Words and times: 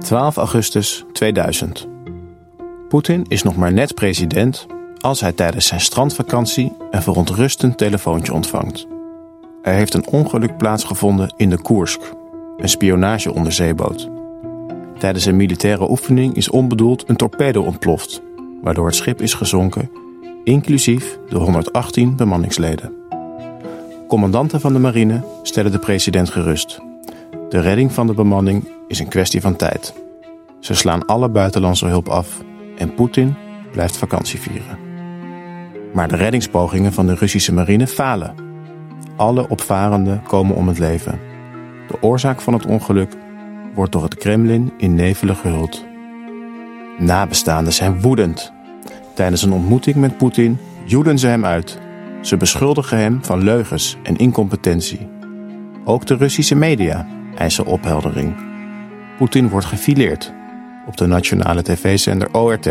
12 0.00 0.36
augustus 0.36 1.04
2000. 1.12 1.88
Poetin 2.88 3.24
is 3.28 3.42
nog 3.42 3.56
maar 3.56 3.72
net 3.72 3.94
president 3.94 4.66
als 4.98 5.20
hij 5.20 5.32
tijdens 5.32 5.66
zijn 5.66 5.80
strandvakantie 5.80 6.72
een 6.90 7.02
verontrustend 7.02 7.78
telefoontje 7.78 8.32
ontvangt. 8.32 8.86
Er 9.62 9.72
heeft 9.72 9.94
een 9.94 10.06
ongeluk 10.06 10.56
plaatsgevonden 10.56 11.34
in 11.36 11.50
de 11.50 11.58
Koersk, 11.58 12.00
een 12.56 12.68
spionageonderzeeboot. 12.68 14.08
Tijdens 14.98 15.24
een 15.24 15.36
militaire 15.36 15.90
oefening 15.90 16.34
is 16.34 16.50
onbedoeld 16.50 17.08
een 17.08 17.16
torpedo 17.16 17.62
ontploft, 17.62 18.22
waardoor 18.62 18.86
het 18.86 18.96
schip 18.96 19.22
is 19.22 19.34
gezonken, 19.34 19.90
inclusief 20.44 21.18
de 21.28 21.36
118 21.36 22.16
bemanningsleden. 22.16 22.92
Commandanten 24.08 24.60
van 24.60 24.72
de 24.72 24.78
marine 24.78 25.24
stellen 25.42 25.72
de 25.72 25.78
president 25.78 26.30
gerust. 26.30 26.80
De 27.50 27.60
redding 27.60 27.92
van 27.92 28.06
de 28.06 28.14
bemanning 28.14 28.68
is 28.88 28.98
een 28.98 29.08
kwestie 29.08 29.40
van 29.40 29.56
tijd. 29.56 29.94
Ze 30.60 30.74
slaan 30.74 31.06
alle 31.06 31.28
buitenlandse 31.28 31.86
hulp 31.86 32.08
af 32.08 32.42
en 32.76 32.94
Poetin 32.94 33.34
blijft 33.72 33.96
vakantie 33.96 34.40
vieren. 34.40 34.78
Maar 35.92 36.08
de 36.08 36.16
reddingspogingen 36.16 36.92
van 36.92 37.06
de 37.06 37.14
Russische 37.14 37.52
marine 37.52 37.86
falen. 37.86 38.34
Alle 39.16 39.48
opvarenden 39.48 40.22
komen 40.22 40.56
om 40.56 40.68
het 40.68 40.78
leven. 40.78 41.18
De 41.88 42.02
oorzaak 42.02 42.40
van 42.40 42.52
het 42.52 42.66
ongeluk 42.66 43.16
wordt 43.74 43.92
door 43.92 44.02
het 44.02 44.14
Kremlin 44.14 44.72
in 44.76 44.94
nevelen 44.94 45.36
gehuld. 45.36 45.84
Nabestaanden 46.98 47.72
zijn 47.72 48.00
woedend. 48.00 48.52
Tijdens 49.14 49.42
een 49.42 49.52
ontmoeting 49.52 49.96
met 49.96 50.16
Poetin 50.16 50.58
joelen 50.84 51.18
ze 51.18 51.26
hem 51.26 51.44
uit. 51.44 51.78
Ze 52.20 52.36
beschuldigen 52.36 52.98
hem 52.98 53.24
van 53.24 53.42
leugens 53.42 53.96
en 54.02 54.16
incompetentie. 54.16 55.08
Ook 55.84 56.06
de 56.06 56.16
Russische 56.16 56.54
media 56.54 57.06
eisen 57.39 57.65
opheldering. 57.65 58.35
Poetin 59.17 59.49
wordt 59.49 59.65
gefileerd 59.65 60.33
op 60.87 60.97
de 60.97 61.05
nationale 61.05 61.61
tv-zender 61.61 62.33
ORT, 62.33 62.69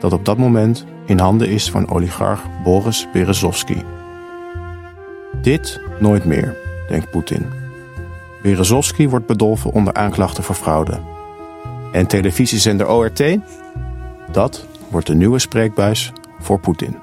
dat 0.00 0.12
op 0.12 0.24
dat 0.24 0.38
moment 0.38 0.86
in 1.06 1.18
handen 1.18 1.48
is 1.48 1.70
van 1.70 1.90
oligarch 1.90 2.42
Boris 2.62 3.08
Berezovsky. 3.12 3.82
Dit 5.42 5.80
nooit 6.00 6.24
meer, 6.24 6.56
denkt 6.88 7.10
Poetin. 7.10 7.46
Berezovsky 8.42 9.08
wordt 9.08 9.26
bedolven 9.26 9.72
onder 9.72 9.94
aanklachten 9.94 10.44
voor 10.44 10.54
fraude. 10.54 11.00
En 11.92 12.06
televisiezender 12.06 12.88
ORT? 12.88 13.22
Dat 14.32 14.66
wordt 14.90 15.06
de 15.06 15.14
nieuwe 15.14 15.38
spreekbuis 15.38 16.12
voor 16.38 16.60
Poetin. 16.60 16.96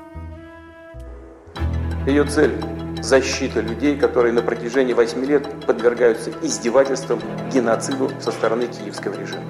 Ее 2.05 2.25
цель – 2.25 2.68
защита 3.01 3.61
людей, 3.61 3.95
которые 3.97 4.33
на 4.33 4.41
протяжении 4.41 4.93
8 4.93 5.25
лет 5.25 5.47
подвергаются 5.65 6.31
издевательствам, 6.41 7.19
геноциду 7.53 8.09
со 8.19 8.31
стороны 8.31 8.67
киевского 8.67 9.13
режима. 9.13 9.43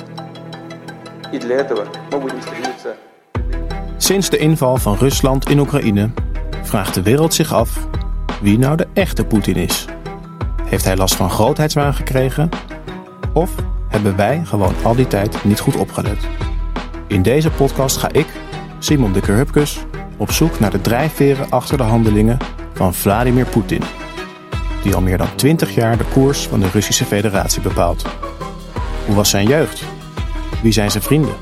И 1.31 1.37
для 1.37 1.55
этого 1.57 1.87
мы 2.11 2.19
будем 2.19 2.41
стремиться... 2.41 2.95
Sinds 3.97 4.29
de 4.29 4.37
inval 4.37 4.77
van 4.77 4.97
Rusland 4.97 5.49
in 5.49 5.59
Oekraïne 5.59 6.11
vraagt 6.63 6.93
de 6.93 7.01
wereld 7.01 7.33
zich 7.33 7.53
af 7.53 7.87
wie 8.41 8.57
nou 8.59 8.77
de 8.77 8.87
echte 8.93 9.25
Poetin 9.25 9.55
is. 9.55 9.85
Heeft 10.63 10.85
hij 10.85 10.95
last 10.95 11.15
van 11.15 11.29
grootheidswaan 11.29 11.93
gekregen? 11.93 12.49
Of 13.33 13.51
hebben 13.89 14.15
wij 14.15 14.41
gewoon 14.43 14.73
al 14.83 14.95
die 14.95 15.07
tijd 15.07 15.43
niet 15.43 15.59
goed 15.59 15.75
opgelet? 15.75 16.17
In 17.07 17.21
deze 17.21 17.51
podcast 17.51 17.97
ga 17.97 18.11
ik, 18.11 18.27
Simon 18.79 19.13
de 19.13 19.31
Hupkes, 19.31 19.85
op 20.17 20.31
zoek 20.31 20.59
naar 20.59 20.71
de 20.71 20.81
drijfveren 20.81 21.49
achter 21.49 21.77
de 21.77 21.83
handelingen 21.83 22.37
van 22.80 22.94
Vladimir 22.94 23.46
Poetin. 23.46 23.82
Die 24.82 24.94
al 24.94 25.00
meer 25.00 25.18
dan 25.18 25.34
20 25.34 25.74
jaar 25.74 25.98
de 25.98 26.04
koers 26.04 26.46
van 26.46 26.60
de 26.60 26.68
Russische 26.72 27.04
Federatie 27.04 27.62
bepaalt. 27.62 28.04
Hoe 29.06 29.14
was 29.14 29.30
zijn 29.30 29.46
jeugd? 29.46 29.84
Wie 30.62 30.72
zijn 30.72 30.90
zijn 30.90 31.02
vrienden? 31.02 31.34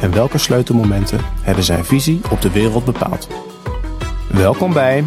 En 0.00 0.12
welke 0.12 0.38
sleutelmomenten 0.38 1.20
hebben 1.42 1.64
zijn 1.64 1.84
visie 1.84 2.20
op 2.30 2.40
de 2.40 2.50
wereld 2.50 2.84
bepaald? 2.84 3.28
Welkom 4.30 4.72
bij 4.72 5.04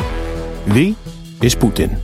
Wie 0.64 0.96
is 1.40 1.56
Poetin? 1.56 1.98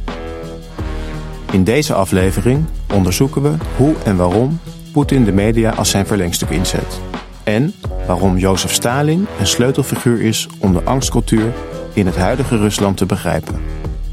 In 1.51 1.63
deze 1.63 1.93
aflevering 1.93 2.65
onderzoeken 2.93 3.41
we 3.41 3.53
hoe 3.77 3.95
en 4.05 4.15
waarom 4.15 4.59
Poetin 4.91 5.23
de 5.23 5.33
media 5.33 5.71
als 5.71 5.89
zijn 5.89 6.05
verlengstuk 6.05 6.49
inzet. 6.49 6.99
En 7.43 7.73
waarom 8.07 8.37
Jozef 8.37 8.73
Stalin 8.73 9.27
een 9.39 9.47
sleutelfiguur 9.47 10.21
is 10.21 10.47
om 10.59 10.73
de 10.73 10.83
angstcultuur 10.83 11.53
in 11.93 12.05
het 12.05 12.15
huidige 12.15 12.57
Rusland 12.57 12.97
te 12.97 13.05
begrijpen. 13.05 13.61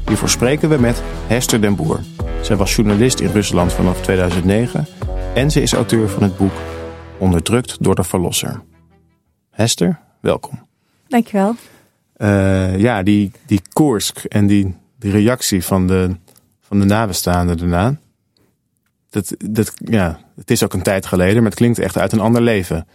Hiervoor 0.07 0.29
spreken 0.29 0.69
we 0.69 0.77
met 0.77 1.03
Hester 1.27 1.61
den 1.61 1.75
Boer. 1.75 1.99
Zij 2.41 2.55
was 2.55 2.75
journalist 2.75 3.19
in 3.19 3.31
Rusland 3.31 3.73
vanaf 3.73 4.01
2009 4.01 4.87
en 5.35 5.51
ze 5.51 5.61
is 5.61 5.73
auteur 5.73 6.09
van 6.09 6.23
het 6.23 6.37
boek 6.37 6.53
Onderdrukt 7.17 7.83
door 7.83 7.95
de 7.95 8.03
Verlosser. 8.03 8.61
Hester, 9.49 9.99
welkom. 10.19 10.67
Dankjewel. 11.07 11.55
Uh, 12.17 12.79
ja, 12.79 13.03
die, 13.03 13.31
die 13.45 13.61
Koersk 13.73 14.23
en 14.23 14.47
die, 14.47 14.75
die 14.99 15.11
reactie 15.11 15.63
van 15.63 15.87
de, 15.87 16.15
van 16.61 16.79
de 16.79 16.85
nabestaanden 16.85 17.57
daarna. 17.57 17.95
Dat, 19.09 19.35
dat, 19.37 19.73
ja, 19.77 20.19
het 20.35 20.51
is 20.51 20.63
ook 20.63 20.73
een 20.73 20.81
tijd 20.81 21.05
geleden, 21.05 21.35
maar 21.35 21.51
het 21.51 21.59
klinkt 21.59 21.79
echt 21.79 21.97
uit 21.97 22.11
een 22.11 22.19
ander 22.19 22.41
leven. 22.41 22.87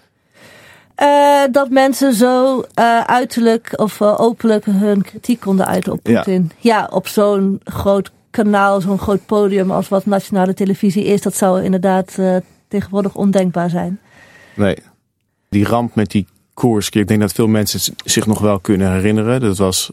Uh, 1.03 1.43
dat 1.51 1.71
mensen 1.71 2.15
zo 2.15 2.59
uh, 2.59 3.01
uiterlijk 3.01 3.73
of 3.77 4.01
uh, 4.01 4.21
openlijk 4.21 4.65
hun 4.65 5.03
kritiek 5.03 5.41
konden 5.41 5.67
uiten 5.67 5.93
op 5.93 6.03
Poetin. 6.03 6.51
Ja. 6.59 6.79
ja, 6.79 6.89
op 6.91 7.09
zo'n 7.09 7.61
groot 7.65 8.11
kanaal, 8.31 8.81
zo'n 8.81 8.99
groot 8.99 9.27
podium 9.27 9.71
als 9.71 9.89
wat 9.89 10.07
nationale 10.07 10.55
televisie 10.55 11.05
is. 11.05 11.23
Dat 11.23 11.37
zou 11.37 11.63
inderdaad 11.63 12.19
tegenwoordig 12.69 13.15
ondenkbaar 13.15 13.71
zijn. 13.71 14.01
Nee, 14.55 14.77
die 15.49 15.65
ramp 15.65 15.95
met 15.95 16.11
die 16.11 16.27
Koersk, 16.55 16.95
ik 16.95 17.09
denk 17.09 17.21
dat 17.21 17.33
veel 17.33 17.47
mensen 17.47 17.95
zich 18.05 18.27
nog 18.27 18.39
wel 18.39 18.61
kunnen 18.61 18.93
herinneren. 18.93 19.41
Dat 19.41 19.57
was 19.57 19.91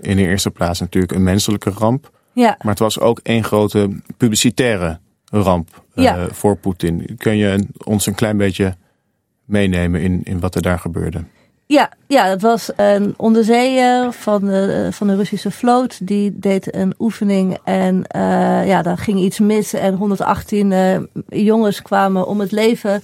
in 0.00 0.16
de 0.16 0.26
eerste 0.26 0.50
plaats 0.50 0.80
natuurlijk 0.80 1.12
een 1.12 1.22
menselijke 1.22 1.70
ramp. 1.70 2.10
Ja. 2.32 2.56
Maar 2.60 2.70
het 2.70 2.78
was 2.78 3.00
ook 3.00 3.20
één 3.22 3.44
grote 3.44 3.88
publicitaire 4.16 4.98
ramp 5.30 5.82
ja. 5.94 6.28
voor 6.30 6.56
Poetin. 6.56 7.14
Kun 7.18 7.36
je 7.36 7.66
ons 7.84 8.06
een 8.06 8.14
klein 8.14 8.36
beetje 8.36 8.76
meenemen 9.46 10.00
in, 10.00 10.20
in 10.24 10.40
wat 10.40 10.54
er 10.54 10.62
daar 10.62 10.78
gebeurde? 10.78 11.24
Ja, 11.68 11.90
ja, 12.06 12.26
het 12.26 12.42
was 12.42 12.70
een 12.76 13.14
onderzeeër 13.16 14.12
van 14.12 14.44
de, 14.44 14.88
van 14.90 15.06
de 15.06 15.16
Russische 15.16 15.50
vloot. 15.50 16.06
Die 16.06 16.38
deed 16.38 16.74
een 16.74 16.94
oefening 16.98 17.58
en 17.64 17.96
uh, 18.16 18.66
ja, 18.66 18.82
daar 18.82 18.98
ging 18.98 19.18
iets 19.18 19.38
mis. 19.38 19.72
En 19.72 19.94
118 19.94 20.70
uh, 20.70 20.96
jongens 21.28 21.82
kwamen 21.82 22.26
om 22.26 22.40
het 22.40 22.52
leven. 22.52 23.02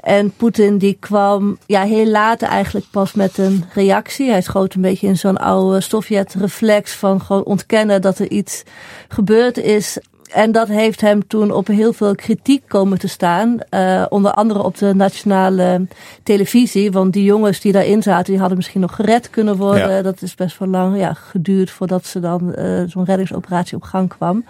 En 0.00 0.30
Poetin 0.36 0.78
die 0.78 0.96
kwam 1.00 1.58
ja, 1.66 1.82
heel 1.82 2.06
laat 2.06 2.42
eigenlijk 2.42 2.86
pas 2.90 3.12
met 3.12 3.38
een 3.38 3.64
reactie. 3.74 4.30
Hij 4.30 4.42
schoot 4.42 4.74
een 4.74 4.80
beetje 4.80 5.06
in 5.06 5.16
zo'n 5.16 5.36
oude 5.36 5.80
Sovjet-reflex 5.80 6.92
van 6.92 7.20
gewoon 7.20 7.44
ontkennen 7.44 8.02
dat 8.02 8.18
er 8.18 8.30
iets 8.30 8.62
gebeurd 9.08 9.58
is. 9.58 9.98
En 10.32 10.52
dat 10.52 10.68
heeft 10.68 11.00
hem 11.00 11.26
toen 11.26 11.52
op 11.52 11.66
heel 11.66 11.92
veel 11.92 12.14
kritiek 12.14 12.62
komen 12.68 12.98
te 12.98 13.08
staan. 13.08 13.58
Uh, 13.70 14.06
onder 14.08 14.32
andere 14.32 14.62
op 14.62 14.78
de 14.78 14.94
nationale 14.94 15.86
televisie. 16.22 16.92
Want 16.92 17.12
die 17.12 17.24
jongens 17.24 17.60
die 17.60 17.72
daarin 17.72 18.02
zaten, 18.02 18.24
die 18.24 18.38
hadden 18.38 18.56
misschien 18.56 18.80
nog 18.80 18.94
gered 18.94 19.30
kunnen 19.30 19.56
worden. 19.56 19.90
Ja. 19.90 20.02
Dat 20.02 20.22
is 20.22 20.34
best 20.34 20.58
wel 20.58 20.68
lang 20.68 20.98
ja, 20.98 21.12
geduurd 21.12 21.70
voordat 21.70 22.06
ze 22.06 22.20
dan 22.20 22.54
uh, 22.58 22.82
zo'n 22.86 23.04
reddingsoperatie 23.04 23.76
op 23.76 23.82
gang 23.82 24.08
kwam. 24.08 24.44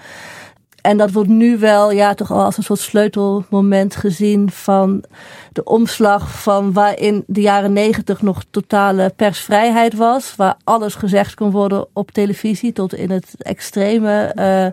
En 0.82 0.96
dat 0.96 1.12
wordt 1.12 1.28
nu 1.28 1.58
wel 1.58 1.92
ja, 1.92 2.14
toch 2.14 2.30
al 2.30 2.44
als 2.44 2.56
een 2.56 2.62
soort 2.62 2.78
sleutelmoment 2.78 3.96
gezien 3.96 4.50
van 4.50 5.04
de 5.52 5.64
omslag 5.64 6.42
van 6.42 6.72
waarin 6.72 7.24
de 7.26 7.40
jaren 7.40 7.72
negentig 7.72 8.22
nog 8.22 8.44
totale 8.50 9.12
persvrijheid 9.16 9.94
was. 9.94 10.36
Waar 10.36 10.56
alles 10.64 10.94
gezegd 10.94 11.34
kon 11.34 11.50
worden 11.50 11.86
op 11.92 12.10
televisie 12.10 12.72
tot 12.72 12.94
in 12.94 13.10
het 13.10 13.34
extreme. 13.38 14.32
Uh, 14.38 14.66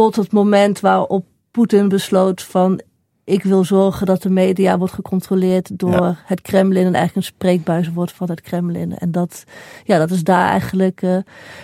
tot 0.00 0.16
het 0.16 0.32
moment 0.32 0.80
waarop 0.80 1.24
Poetin 1.50 1.88
besloot 1.88 2.42
van 2.42 2.80
ik 3.24 3.42
wil 3.42 3.64
zorgen 3.64 4.06
dat 4.06 4.22
de 4.22 4.30
media 4.30 4.78
wordt 4.78 4.94
gecontroleerd 4.94 5.78
door 5.78 5.90
Ja. 5.90 6.16
het 6.24 6.40
Kremlin 6.40 6.86
en 6.86 6.94
eigenlijk 6.94 7.16
een 7.16 7.32
spreekbuis 7.34 7.92
wordt 7.92 8.12
van 8.12 8.30
het 8.30 8.40
Kremlin. 8.40 8.98
En 8.98 9.12
dat, 9.12 9.44
ja, 9.84 9.98
dat 9.98 10.10
is 10.10 10.24
daar 10.24 10.48
eigenlijk 10.48 11.02
uh, 11.02 11.16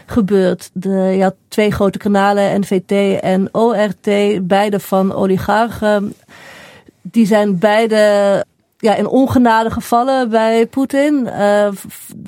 gebeurd. 0.06 0.70
De, 0.72 0.88
je 0.88 1.22
had 1.22 1.34
twee 1.48 1.70
grote 1.70 1.98
kanalen, 1.98 2.60
NVT 2.60 3.20
en 3.20 3.48
ORT, 3.54 4.08
beide 4.42 4.80
van 4.80 5.12
oligarchen. 5.12 6.14
Die 7.02 7.26
zijn 7.26 7.58
beide 7.58 8.44
ja, 8.78 8.94
in 8.94 9.06
ongenade 9.06 9.70
gevallen 9.70 10.30
bij 10.30 10.66
Poetin. 10.66 11.26
Uh, 11.26 11.68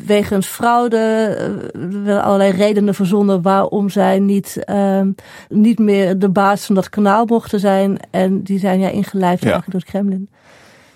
wegens 0.07 0.47
fraude. 0.47 1.37
Uh, 1.77 2.03
wel 2.05 2.21
allerlei 2.21 2.51
redenen 2.53 2.95
verzonnen 2.95 3.43
waarom 3.43 3.91
zij 3.91 4.19
niet, 4.19 4.63
uh, 4.67 5.01
niet 5.49 5.79
meer 5.79 6.19
de 6.19 6.29
baas 6.29 6.65
van 6.65 6.75
dat 6.75 6.89
kanaal 6.89 7.25
mochten 7.25 7.61
zijn. 7.61 7.99
En 8.11 8.43
die 8.43 8.59
zijn 8.59 8.81
ja 8.81 8.89
ingelijfd 8.89 9.43
Ja. 9.43 9.51
eigenlijk 9.51 9.71
door 9.71 9.81
het 9.81 9.91
Kremlin. 9.91 10.29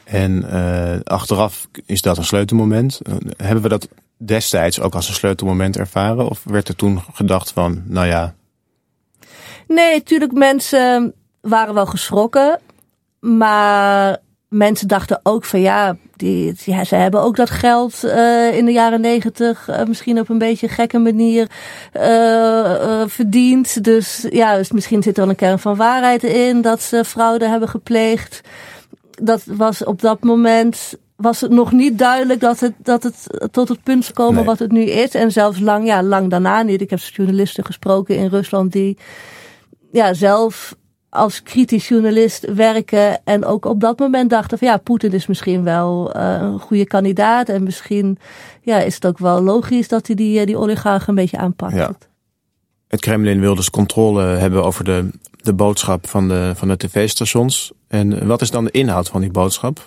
En 0.05 0.45
uh, 0.53 1.01
achteraf 1.05 1.69
is 1.87 2.03
dat 2.03 2.17
een 2.19 2.25
sleutelmoment. 2.25 3.01
Hebben 3.37 3.63
we 3.63 3.69
dat 3.69 3.89
destijds 4.17 4.81
ook 4.81 4.95
als 4.95 5.09
een 5.09 5.15
sleutelmoment 5.15 5.77
ervaren? 5.77 6.29
Of 6.29 6.43
werd 6.45 6.69
er 6.69 6.77
toen 6.77 7.01
gedacht 7.13 7.51
van, 7.51 7.83
nou 7.87 8.07
ja, 8.07 8.35
Nee, 9.67 9.95
natuurlijk 9.95 10.33
mensen 10.33 11.15
waren 11.41 11.75
wel 11.75 11.87
geschrokken. 11.87 12.61
Maar 13.21 14.17
mensen 14.53 14.89
dachten 14.89 15.21
ook 15.23 15.45
van 15.45 15.61
ja, 15.61 15.97
die, 16.17 16.55
ja 16.65 16.85
ze 16.85 16.95
hebben 16.95 17.21
ook 17.21 17.37
dat 17.37 17.51
geld 17.51 18.01
uh, 18.05 18.57
in 18.57 18.65
de 18.65 18.73
jaren 18.73 19.01
negentig 19.01 19.69
uh, 19.69 19.85
misschien 19.85 20.21
op 20.21 20.29
een 20.29 20.39
beetje 20.39 20.69
gekke 20.69 20.99
manier 20.99 21.51
uh, 21.97 23.03
verdiend. 23.07 23.85
Dus 23.85 24.27
ja, 24.31 24.57
dus 24.57 24.73
misschien 24.73 25.03
zit 25.03 25.19
er 25.19 25.29
een 25.29 25.35
kern 25.35 25.59
van 25.59 25.77
waarheid 25.77 26.25
in 26.25 26.61
dat 26.61 26.83
ze 26.83 27.05
fraude 27.05 27.49
hebben 27.49 27.69
gepleegd. 27.69 28.41
Dat 29.23 29.43
was 29.47 29.85
op 29.85 30.01
dat 30.01 30.23
moment 30.23 30.95
was 31.17 31.41
het 31.41 31.51
nog 31.51 31.73
niet 31.73 31.99
duidelijk 31.99 32.41
dat 32.41 32.61
het, 32.61 32.73
dat 32.79 33.03
het 33.03 33.27
tot 33.51 33.69
het 33.69 33.83
punt 33.83 34.05
zou 34.05 34.15
komen 34.15 34.35
nee. 34.35 34.45
wat 34.45 34.59
het 34.59 34.73
nu 34.73 34.83
is. 34.83 35.15
En 35.15 35.33
zelfs 35.33 35.61
lang, 35.61 35.87
ja, 35.87 36.03
lang 36.03 36.31
daarna 36.31 36.63
niet. 36.63 36.81
Ik 36.81 36.91
heb 36.91 36.99
journalisten 36.99 37.65
gesproken 37.65 38.17
in 38.17 38.29
Rusland 38.29 38.73
die 38.73 38.97
ja, 39.93 40.15
zelf 40.15 40.77
als 41.13 41.43
kritisch 41.43 41.89
journalist 41.89 42.53
werken. 42.55 43.25
En 43.25 43.45
ook 43.45 43.65
op 43.65 43.81
dat 43.81 43.99
moment 43.99 44.31
dachten 44.31 44.59
van 44.59 44.69
ja, 44.69 44.77
Poetin 44.77 45.13
is 45.13 45.27
misschien 45.27 45.65
wel 45.65 46.17
uh, 46.17 46.37
een 46.41 46.59
goede 46.59 46.87
kandidaat. 46.87 47.49
En 47.49 47.63
misschien 47.63 48.19
ja, 48.63 48.79
is 48.79 48.95
het 48.95 49.07
ook 49.07 49.19
wel 49.19 49.43
logisch 49.43 49.89
dat 49.89 50.07
hij 50.07 50.17
die, 50.17 50.47
die 50.47 50.57
oligarchen 50.57 51.09
een 51.09 51.15
beetje 51.15 51.39
aanpakt. 51.39 51.75
Ja. 51.75 51.93
Het 52.89 53.01
Kremlin 53.01 53.41
wil 53.41 53.55
dus 53.55 53.71
controle 53.71 54.23
hebben 54.23 54.65
over 54.65 54.85
de, 54.85 55.09
de 55.37 55.53
boodschap 55.53 56.09
van 56.09 56.29
de, 56.29 56.53
van 56.57 56.69
de 56.69 56.77
tv-stations. 56.77 57.73
En 57.89 58.27
wat 58.27 58.41
is 58.41 58.51
dan 58.51 58.65
de 58.65 58.71
inhoud 58.71 59.09
van 59.09 59.21
die 59.21 59.31
boodschap? 59.31 59.87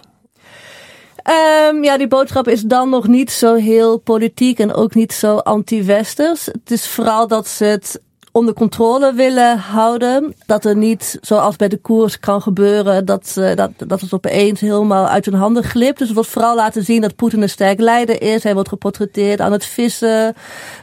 Um, 1.69 1.83
ja, 1.83 1.97
die 1.97 2.07
boodschap 2.07 2.47
is 2.47 2.61
dan 2.61 2.89
nog 2.89 3.07
niet 3.07 3.31
zo 3.31 3.55
heel 3.55 3.97
politiek 3.97 4.59
en 4.59 4.73
ook 4.73 4.95
niet 4.95 5.13
zo 5.13 5.37
anti-westers. 5.37 6.45
Het 6.45 6.71
is 6.71 6.87
vooral 6.87 7.27
dat 7.27 7.47
ze 7.47 7.65
het 7.65 8.01
onder 8.35 8.53
controle 8.53 9.13
willen 9.13 9.57
houden. 9.57 10.35
Dat 10.45 10.65
er 10.65 10.75
niet, 10.75 11.17
zoals 11.21 11.55
bij 11.55 11.67
de 11.67 11.77
koers 11.77 12.19
kan 12.19 12.41
gebeuren, 12.41 13.05
dat, 13.05 13.33
dat, 13.55 13.71
dat 13.77 14.01
het 14.01 14.13
opeens 14.13 14.59
helemaal 14.59 15.07
uit 15.07 15.25
hun 15.25 15.33
handen 15.33 15.63
glipt. 15.63 15.97
Dus 15.97 16.07
het 16.07 16.15
wordt 16.15 16.31
vooral 16.31 16.55
laten 16.55 16.83
zien 16.83 17.01
dat 17.01 17.15
Poetin 17.15 17.41
een 17.41 17.49
sterk 17.49 17.79
leider 17.79 18.21
is. 18.21 18.43
Hij 18.43 18.53
wordt 18.53 18.69
geportretteerd 18.69 19.41
aan 19.41 19.51
het 19.51 19.65
vissen, 19.65 20.33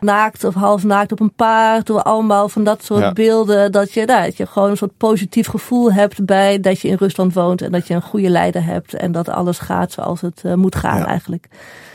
naakt 0.00 0.44
of 0.44 0.54
half 0.54 0.84
naakt 0.84 1.12
op 1.12 1.20
een 1.20 1.34
paard. 1.34 1.86
Door 1.86 2.02
allemaal 2.02 2.48
van 2.48 2.64
dat 2.64 2.84
soort 2.84 3.00
ja. 3.00 3.12
beelden. 3.12 3.72
Dat 3.72 3.92
je, 3.92 4.04
nou, 4.04 4.24
dat 4.24 4.36
je 4.36 4.46
gewoon 4.46 4.70
een 4.70 4.76
soort 4.76 4.96
positief 4.96 5.46
gevoel 5.46 5.92
hebt 5.92 6.24
bij 6.24 6.60
dat 6.60 6.80
je 6.80 6.88
in 6.88 6.96
Rusland 6.98 7.34
woont. 7.34 7.62
En 7.62 7.72
dat 7.72 7.86
je 7.86 7.94
een 7.94 8.02
goede 8.02 8.28
leider 8.28 8.64
hebt. 8.64 8.94
En 8.94 9.12
dat 9.12 9.28
alles 9.28 9.58
gaat 9.58 9.92
zoals 9.92 10.20
het 10.20 10.42
uh, 10.46 10.54
moet 10.54 10.76
gaan 10.76 10.98
ja. 10.98 11.06
eigenlijk. 11.06 11.48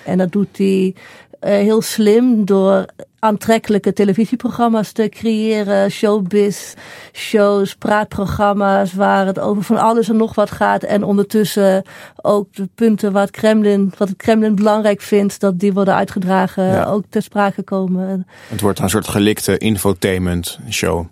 En 0.05 0.17
dat 0.17 0.31
doet 0.31 0.57
hij 0.57 0.95
heel 1.39 1.81
slim 1.81 2.45
door 2.45 2.85
aantrekkelijke 3.19 3.93
televisieprogramma's 3.93 4.91
te 4.91 5.09
creëren, 5.09 5.91
showbiz, 5.91 6.73
shows, 7.13 7.75
praatprogramma's 7.75 8.93
waar 8.93 9.25
het 9.25 9.39
over 9.39 9.63
van 9.63 9.77
alles 9.77 10.09
en 10.09 10.17
nog 10.17 10.35
wat 10.35 10.51
gaat 10.51 10.83
en 10.83 11.03
ondertussen 11.03 11.83
ook 12.21 12.53
de 12.53 12.69
punten 12.75 13.11
waar 13.11 13.21
het 13.21 13.31
Kremlin, 13.31 13.93
wat 13.97 14.07
het 14.07 14.17
Kremlin 14.17 14.55
belangrijk 14.55 15.01
vindt, 15.01 15.39
dat 15.39 15.59
die 15.59 15.73
worden 15.73 15.93
uitgedragen, 15.93 16.65
ja. 16.65 16.85
ook 16.85 17.03
ter 17.09 17.21
sprake 17.21 17.63
komen. 17.63 18.27
Het 18.47 18.61
wordt 18.61 18.79
een 18.79 18.89
soort 18.89 19.07
gelikte 19.07 19.57
infotainment 19.57 20.59
show. 20.69 21.05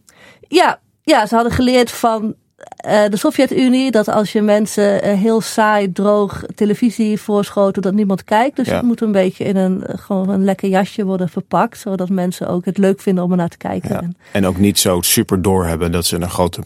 Ja, 0.47 0.79
ja, 1.03 1.25
ze 1.25 1.35
hadden 1.35 1.53
geleerd 1.53 1.91
van 1.91 2.35
uh, 2.85 3.05
de 3.09 3.17
Sovjet-Unie, 3.17 3.91
dat 3.91 4.07
als 4.07 4.31
je 4.31 4.41
mensen 4.41 5.07
uh, 5.07 5.19
heel 5.19 5.41
saai, 5.41 5.91
droog 5.91 6.43
televisie 6.55 7.19
voorschoten, 7.19 7.81
dat 7.81 7.93
niemand 7.93 8.23
kijkt. 8.23 8.55
Dus 8.55 8.67
ja. 8.67 8.75
het 8.75 8.83
moet 8.83 9.01
een 9.01 9.11
beetje 9.11 9.43
in 9.43 9.55
een, 9.55 9.83
gewoon 9.87 10.29
een 10.29 10.43
lekker 10.43 10.69
jasje 10.69 11.05
worden 11.05 11.29
verpakt, 11.29 11.79
zodat 11.79 12.09
mensen 12.09 12.47
ook 12.47 12.65
het 12.65 12.77
leuk 12.77 13.01
vinden 13.01 13.23
om 13.23 13.31
er 13.31 13.37
naar 13.37 13.49
te 13.49 13.57
kijken. 13.57 13.89
Ja. 13.89 14.09
En 14.31 14.45
ook 14.45 14.57
niet 14.57 14.79
zo 14.79 15.01
super 15.01 15.41
door 15.41 15.65
hebben 15.65 15.91
dat 15.91 16.05
ze 16.05 16.15
een 16.15 16.29
grote 16.29 16.61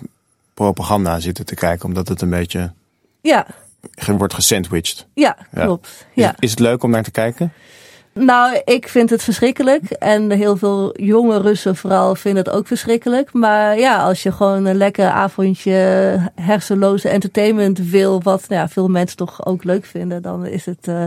propaganda 0.53 1.19
zitten 1.19 1.45
te 1.45 1.55
kijken, 1.55 1.85
omdat 1.85 2.07
het 2.07 2.21
een 2.21 2.29
beetje 2.29 2.71
ja. 3.21 3.47
wordt 4.17 4.33
gesandwiched. 4.33 5.05
Ja, 5.13 5.37
klopt. 5.53 6.05
Ja. 6.13 6.29
Is, 6.29 6.35
is 6.39 6.49
het 6.49 6.59
leuk 6.59 6.83
om 6.83 6.89
naar 6.89 7.03
te 7.03 7.11
kijken? 7.11 7.53
Nou, 8.19 8.61
ik 8.65 8.87
vind 8.87 9.09
het 9.09 9.23
verschrikkelijk. 9.23 9.89
En 9.89 10.31
heel 10.31 10.57
veel 10.57 11.01
jonge 11.01 11.41
Russen 11.41 11.75
vooral 11.75 12.15
vinden 12.15 12.43
het 12.43 12.53
ook 12.53 12.67
verschrikkelijk. 12.67 13.33
Maar 13.33 13.79
ja, 13.79 14.03
als 14.03 14.23
je 14.23 14.31
gewoon 14.31 14.65
een 14.65 14.75
lekker 14.75 15.09
avondje 15.09 15.71
hersenloze 16.35 17.09
entertainment 17.09 17.79
wil, 17.79 18.21
wat 18.21 18.45
nou 18.47 18.61
ja, 18.61 18.67
veel 18.67 18.87
mensen 18.87 19.17
toch 19.17 19.45
ook 19.45 19.63
leuk 19.63 19.85
vinden, 19.85 20.21
dan 20.21 20.45
is 20.45 20.65
het. 20.65 20.87
Uh, 20.87 21.03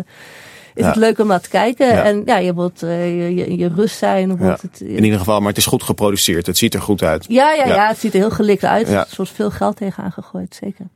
is 0.75 0.83
ja. 0.83 0.89
het 0.89 0.97
leuk 0.97 1.19
om 1.19 1.27
naar 1.27 1.41
te 1.41 1.49
kijken. 1.49 1.87
Ja. 1.87 2.03
En 2.03 2.23
ja, 2.25 2.37
je 2.37 2.55
wilt 2.55 2.83
uh, 2.83 3.21
je, 3.21 3.35
je, 3.35 3.57
je, 3.57 3.69
rust 3.75 3.97
zijn. 3.97 4.37
Ja. 4.41 4.59
Het, 4.61 4.81
In 4.81 5.05
ieder 5.05 5.19
geval, 5.19 5.39
maar 5.39 5.49
het 5.49 5.57
is 5.57 5.67
goed 5.67 5.83
geproduceerd. 5.83 6.47
Het 6.47 6.59
ziet 6.59 6.75
er 6.75 6.81
goed 6.81 7.03
uit. 7.03 7.25
Ja, 7.29 7.53
ja, 7.53 7.67
ja. 7.67 7.89
het 7.89 7.99
ziet 7.99 8.15
er 8.15 8.21
heel 8.21 8.31
gelikt 8.31 8.65
uit. 8.65 8.89
Er 8.89 9.07
is 9.17 9.31
veel 9.31 9.51
geld 9.51 9.77
tegenaan 9.77 10.13
gegooid, 10.13 10.59
zeker. 10.61 10.87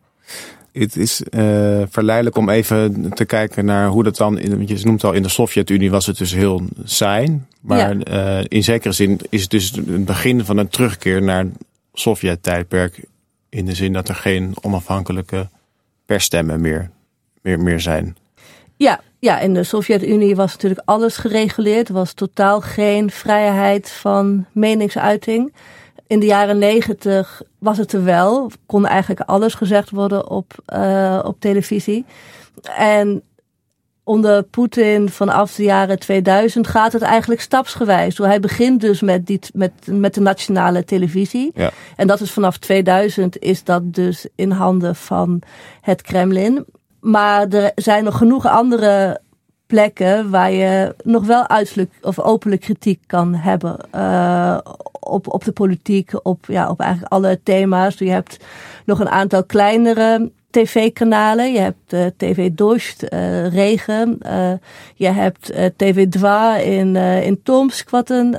Het 0.78 0.96
is 0.96 1.20
uh, 1.20 1.82
verleidelijk 1.90 2.36
om 2.36 2.48
even 2.48 3.10
te 3.14 3.24
kijken 3.24 3.64
naar 3.64 3.88
hoe 3.88 4.02
dat 4.02 4.16
dan, 4.16 4.38
in, 4.38 4.66
je 4.66 4.80
noemt 4.82 5.04
al 5.04 5.12
in 5.12 5.22
de 5.22 5.28
Sovjet-Unie 5.28 5.90
was 5.90 6.06
het 6.06 6.18
dus 6.18 6.32
heel 6.32 6.62
saai. 6.84 7.40
Maar 7.60 7.98
ja. 8.08 8.38
uh, 8.38 8.44
in 8.48 8.64
zekere 8.64 8.92
zin 8.92 9.20
is 9.28 9.42
het 9.42 9.50
dus 9.50 9.70
het 9.70 10.04
begin 10.04 10.44
van 10.44 10.56
een 10.56 10.68
terugkeer 10.68 11.22
naar 11.22 11.38
het 11.38 11.52
Sovjet-tijdperk. 11.92 13.04
In 13.48 13.66
de 13.66 13.74
zin 13.74 13.92
dat 13.92 14.08
er 14.08 14.14
geen 14.14 14.54
onafhankelijke 14.62 15.48
persstemmen 16.06 16.60
meer, 16.60 16.90
meer, 17.42 17.60
meer 17.60 17.80
zijn. 17.80 18.16
Ja, 18.76 19.00
ja, 19.18 19.38
in 19.38 19.54
de 19.54 19.64
Sovjet-Unie 19.64 20.36
was 20.36 20.52
natuurlijk 20.52 20.82
alles 20.84 21.16
gereguleerd. 21.16 21.88
Er 21.88 21.94
was 21.94 22.12
totaal 22.12 22.60
geen 22.60 23.10
vrijheid 23.10 23.90
van 23.90 24.46
meningsuiting 24.52 25.52
in 26.06 26.20
de 26.20 26.26
jaren 26.26 26.58
negentig 26.58 27.42
was 27.58 27.78
het 27.78 27.92
er 27.92 28.04
wel. 28.04 28.50
Kon 28.66 28.86
eigenlijk 28.86 29.20
alles 29.20 29.54
gezegd 29.54 29.90
worden 29.90 30.30
op, 30.30 30.52
uh, 30.74 31.20
op 31.24 31.40
televisie. 31.40 32.04
En 32.76 33.22
onder 34.04 34.42
Poetin 34.42 35.08
vanaf 35.08 35.54
de 35.54 35.62
jaren 35.62 35.98
2000 35.98 36.66
gaat 36.66 36.92
het 36.92 37.02
eigenlijk 37.02 37.40
stapsgewijs. 37.40 38.18
Hij 38.18 38.40
begint 38.40 38.80
dus 38.80 39.00
met, 39.00 39.26
die, 39.26 39.40
met, 39.52 39.72
met 39.84 40.14
de 40.14 40.20
nationale 40.20 40.84
televisie. 40.84 41.50
Ja. 41.54 41.70
En 41.96 42.06
dat 42.06 42.20
is 42.20 42.30
vanaf 42.30 42.58
2000 42.58 43.38
is 43.38 43.64
dat 43.64 43.94
dus 43.94 44.26
in 44.34 44.50
handen 44.50 44.96
van 44.96 45.42
het 45.80 46.02
Kremlin. 46.02 46.64
Maar 47.00 47.48
er 47.48 47.72
zijn 47.74 48.04
nog 48.04 48.16
genoeg 48.16 48.46
andere 48.46 49.20
plekken 49.66 50.30
waar 50.30 50.50
je 50.50 50.94
nog 51.04 51.26
wel 51.26 51.48
uiterlijk 51.48 51.90
of 52.02 52.20
openlijk 52.20 52.60
kritiek 52.60 53.00
kan 53.06 53.34
hebben. 53.34 53.76
Uh, 53.94 54.58
op, 55.00 55.32
op 55.32 55.44
de 55.44 55.52
politiek, 55.52 56.10
op, 56.22 56.44
ja, 56.46 56.68
op 56.70 56.80
eigenlijk 56.80 57.12
alle 57.12 57.40
thema's. 57.42 57.98
Je 57.98 58.10
hebt 58.10 58.36
nog 58.84 59.00
een 59.00 59.08
aantal 59.08 59.44
kleinere 59.44 60.30
tv-kanalen. 60.50 61.52
Je 61.52 61.58
hebt 61.58 61.92
uh, 61.92 62.06
TV 62.16 62.50
Dost, 62.52 63.02
uh, 63.02 63.52
Regen. 63.52 64.18
Je 64.94 65.08
hebt 65.08 65.52
TV 65.76 66.08
Dwa 66.08 66.56
in, 66.56 66.96
in 66.96 67.42
Tomsk, 67.42 67.90
wat 67.90 68.10
een 68.10 68.36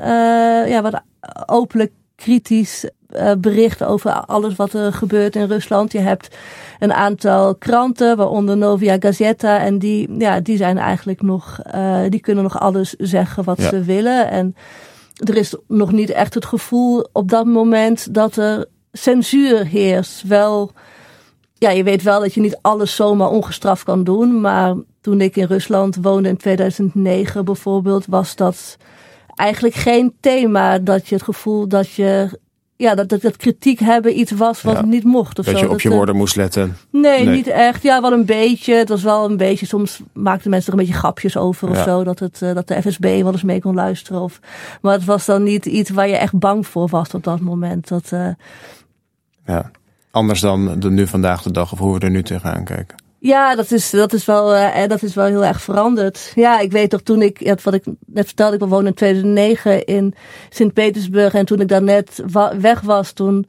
ja, 0.68 0.82
wat 0.82 1.02
openlijk 1.46 1.92
kritisch 2.18 2.90
bericht 3.38 3.84
over 3.84 4.12
alles 4.12 4.56
wat 4.56 4.74
er 4.74 4.94
gebeurt 4.94 5.36
in 5.36 5.48
Rusland. 5.48 5.92
Je 5.92 6.00
hebt 6.00 6.36
een 6.80 6.94
aantal 6.94 7.56
kranten, 7.56 8.18
waaronder 8.18 8.58
Novia 8.58 8.96
Gazeta. 9.00 9.60
En 9.60 9.80
die, 9.80 10.18
ja, 10.18 10.40
die 10.40 10.58
zijn 10.58 10.78
eigenlijk 10.78 11.22
nog, 11.22 11.60
die 12.10 12.20
kunnen 12.20 12.44
nog 12.44 12.60
alles 12.60 12.94
zeggen 12.98 13.44
wat 13.44 13.62
ja. 13.62 13.70
ze 13.70 13.84
willen. 13.84 14.30
En 14.30 14.56
er 15.16 15.36
is 15.36 15.56
nog 15.68 15.92
niet 15.92 16.10
echt 16.10 16.34
het 16.34 16.46
gevoel 16.46 17.08
op 17.12 17.30
dat 17.30 17.46
moment 17.46 18.14
dat 18.14 18.36
er 18.36 18.66
censuur 18.92 19.66
heerst. 19.66 20.24
Wel, 20.24 20.72
ja, 21.54 21.70
je 21.70 21.84
weet 21.84 22.04
wel 22.04 22.20
dat 22.20 22.34
je 22.34 22.42
niet 22.42 22.60
alles 22.62 22.96
zomaar 22.96 23.30
ongestraft 23.30 23.84
kan 23.84 24.04
doen. 24.04 24.42
Maar 24.42 24.76
toen 25.02 25.22
ik 25.22 25.36
in 25.36 25.48
Rusland 25.48 25.98
woonde 26.02 26.30
in 26.30 26.38
2009 26.38 27.46
bijvoorbeeld, 27.46 28.06
was 28.06 28.36
dat 28.36 28.78
eigenlijk 29.38 29.76
geen 29.76 30.14
thema. 30.20 30.80
Dat 30.80 31.08
je 31.08 31.16
het 31.16 31.24
gevoel 31.24 31.68
dat 31.68 31.92
je 31.92 32.40
ja, 32.78 32.96
dat, 32.96 33.10
dat, 33.10 33.22
dat 33.22 33.38
kritiek 33.38 33.80
hebben 33.80 34.20
iets 34.20 34.32
was 34.32 34.62
wat 34.62 34.76
ja. 34.76 34.86
niet 34.86 35.04
mocht. 35.04 35.40
Of 35.40 35.46
dat 35.46 35.58
zo. 35.58 35.66
je 35.66 35.70
op 35.70 35.82
je 35.82 35.90
dat, 35.90 35.98
woorden 35.98 36.16
moest 36.16 36.36
letten. 36.36 36.78
Nee, 36.90 37.26
nee, 37.26 37.36
niet 37.36 37.48
echt. 37.48 37.84
Ja, 37.84 38.02
wel 38.02 38.12
een 38.12 38.26
beetje. 38.26 38.74
Het 38.74 38.90
was 38.90 39.04
wel 39.04 39.30
een 39.30 39.38
beetje. 39.38 39.66
Soms 39.66 40.02
maakten 40.14 40.50
mensen 40.50 40.74
er 40.74 40.80
een 40.80 40.86
beetje 40.86 41.00
grapjes 41.00 41.38
over 41.38 41.72
ja. 41.72 41.78
of 41.78 41.84
zo. 41.84 42.04
Dat, 42.04 42.20
het, 42.20 42.42
uh, 42.42 42.54
dat 42.54 42.68
de 42.68 42.82
FSB 42.82 43.04
wel 43.04 43.32
eens 43.32 43.44
mee 43.44 43.62
kon 43.62 43.76
luisteren. 43.76 44.22
Of, 44.22 44.40
maar 44.82 44.94
het 44.94 45.06
was 45.06 45.26
dan 45.26 45.44
niet 45.44 45.66
iets 45.66 45.90
waar 45.90 46.08
je 46.08 46.18
echt 46.18 46.40
bang 46.40 46.68
voor 46.68 46.88
was 46.88 47.14
op 47.14 47.24
dat 47.24 47.40
moment. 47.40 47.88
Dat, 47.88 48.12
uh, 48.14 48.30
ja, 49.46 49.72
anders 50.12 50.40
dan 50.40 50.80
de 50.80 50.90
nu 50.90 51.08
vandaag 51.08 51.42
de 51.42 51.52
dag 51.52 51.72
of 51.72 51.80
hoe 51.80 51.94
we 51.94 52.00
er 52.00 52.12
nu 52.12 52.24
tegenaan 52.24 52.64
kijken. 52.64 53.07
Ja, 53.20 53.56
dat 53.56 53.72
is, 53.72 53.90
dat, 53.90 54.14
is 54.14 54.26
wel, 54.26 54.56
uh, 54.56 54.88
dat 54.88 55.04
is 55.04 55.14
wel 55.14 55.26
heel 55.26 55.46
erg 55.46 55.62
veranderd. 55.62 56.32
Ja, 56.36 56.60
ik 56.60 56.72
weet 56.72 56.90
toch 56.90 57.02
toen 57.02 57.22
ik, 57.22 57.58
wat 57.64 57.74
ik 57.74 57.84
net 58.06 58.26
vertelde, 58.26 58.56
ik 58.56 58.62
woonde 58.62 58.88
in 58.88 58.94
2009 58.94 59.86
in 59.86 60.14
Sint-Petersburg. 60.50 61.34
En 61.34 61.46
toen 61.46 61.60
ik 61.60 61.68
daar 61.68 61.84
net 61.84 62.24
weg 62.60 62.82
was, 62.82 63.12
toen 63.12 63.46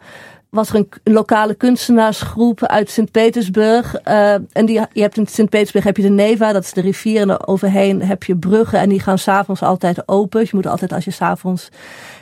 was 0.50 0.68
er 0.68 0.74
een, 0.74 0.88
lokale 1.12 1.54
kunstenaarsgroep 1.54 2.64
uit 2.64 2.90
Sint-Petersburg. 2.90 3.94
Uh, 4.04 4.32
en 4.32 4.66
die, 4.66 4.80
je 4.92 5.00
hebt 5.00 5.16
in 5.16 5.26
Sint-Petersburg 5.26 5.84
heb 5.84 5.96
je 5.96 6.02
de 6.02 6.08
Neva, 6.08 6.52
dat 6.52 6.64
is 6.64 6.72
de 6.72 6.80
rivier. 6.80 7.20
En 7.20 7.46
overheen 7.46 8.02
heb 8.02 8.24
je 8.24 8.36
bruggen 8.36 8.78
en 8.78 8.88
die 8.88 9.00
gaan 9.00 9.18
s'avonds 9.18 9.62
altijd 9.62 10.08
open. 10.08 10.40
Dus 10.40 10.50
je 10.50 10.56
moet 10.56 10.66
altijd 10.66 10.92
als 10.92 11.04
je 11.04 11.10
s'avonds 11.10 11.68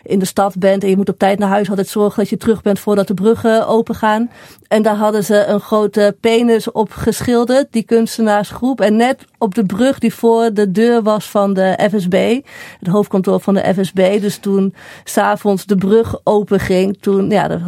in 0.06 0.18
de 0.18 0.24
stad 0.24 0.58
bent 0.58 0.82
en 0.82 0.88
je 0.88 0.96
moet 0.96 1.08
op 1.08 1.18
tijd 1.18 1.38
naar 1.38 1.48
huis 1.48 1.68
altijd 1.68 1.88
zorgen 1.88 2.18
dat 2.18 2.28
je 2.28 2.36
terug 2.36 2.62
bent 2.62 2.78
voordat 2.78 3.06
de 3.06 3.14
bruggen 3.14 3.66
open 3.66 3.94
gaan. 3.94 4.30
En 4.68 4.82
daar 4.82 4.96
hadden 4.96 5.24
ze 5.24 5.44
een 5.44 5.60
grote 5.60 6.16
penis 6.20 6.70
op 6.70 6.92
geschilderd, 6.92 7.66
die 7.70 7.82
kunstenaarsgroep. 7.82 8.80
En 8.80 8.96
net 8.96 9.24
op 9.38 9.54
de 9.54 9.64
brug 9.64 9.98
die 9.98 10.14
voor 10.14 10.52
de 10.52 10.70
deur 10.70 11.02
was 11.02 11.24
van 11.24 11.54
de 11.54 11.88
FSB, 11.92 12.40
het 12.78 12.88
hoofdkantoor 12.88 13.40
van 13.40 13.54
de 13.54 13.74
FSB. 13.74 14.20
Dus 14.20 14.38
toen 14.38 14.74
s'avonds 15.04 15.66
de 15.66 15.76
brug 15.76 16.20
open 16.24 16.60
ging, 16.60 16.98
toen, 17.00 17.30
ja, 17.30 17.48
dat 17.48 17.60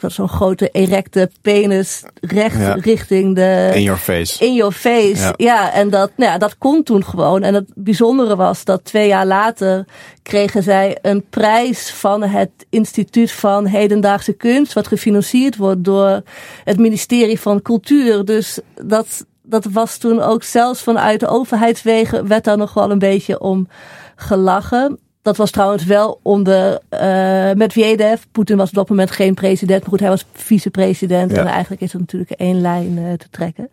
was 0.00 0.14
zo'n 0.14 0.28
grote 0.28 0.68
erecte 0.68 1.30
penis 1.42 2.04
recht 2.20 2.84
richting 2.84 3.34
de... 3.34 3.70
In 3.74 3.82
your 3.82 4.00
face. 4.00 4.44
In 4.44 4.54
your 4.54 4.72
face, 4.72 5.34
ja. 5.36 5.72
en 5.72 5.90
dat, 5.90 6.10
nou 6.16 6.30
ja, 6.30 6.38
dat 6.38 6.58
kon 6.58 6.82
toen 6.82 7.04
gewoon. 7.04 7.42
En 7.42 7.54
het 7.54 7.70
bijzondere 7.74 8.36
was 8.36 8.64
dat 8.64 8.84
twee 8.84 9.08
jaar 9.08 9.26
later 9.26 9.84
kregen 10.22 10.62
zij 10.62 10.98
een 11.02 11.24
prijs 11.30 11.85
van 11.90 12.22
het 12.22 12.50
Instituut 12.70 13.32
van 13.32 13.66
Hedendaagse 13.66 14.32
Kunst, 14.32 14.72
wat 14.72 14.86
gefinancierd 14.86 15.56
wordt 15.56 15.84
door 15.84 16.22
het 16.64 16.78
ministerie 16.78 17.40
van 17.40 17.62
Cultuur. 17.62 18.24
Dus 18.24 18.58
dat, 18.84 19.26
dat 19.42 19.64
was 19.64 19.96
toen 19.96 20.20
ook 20.20 20.42
zelfs 20.42 20.82
vanuit 20.82 21.20
de 21.20 21.26
overheidswegen 21.26 22.28
werd 22.28 22.44
daar 22.44 22.56
nog 22.56 22.74
wel 22.74 22.90
een 22.90 22.98
beetje 22.98 23.40
om 23.40 23.68
gelachen. 24.16 24.98
Dat 25.22 25.36
was 25.36 25.50
trouwens 25.50 25.84
wel 25.84 26.20
onder 26.22 26.80
uh, 26.90 27.00
Medvedev. 27.52 28.22
Poetin 28.32 28.56
was 28.56 28.68
op 28.68 28.74
dat 28.74 28.88
moment 28.88 29.10
geen 29.10 29.34
president, 29.34 29.80
maar 29.80 29.90
goed, 29.90 30.00
hij 30.00 30.08
was 30.08 30.26
vicepresident. 30.32 31.32
En 31.32 31.46
eigenlijk 31.46 31.82
is 31.82 31.92
er 31.92 31.98
natuurlijk 31.98 32.30
één 32.30 32.60
lijn 32.60 32.98
uh, 32.98 33.12
te 33.12 33.26
trekken. 33.30 33.70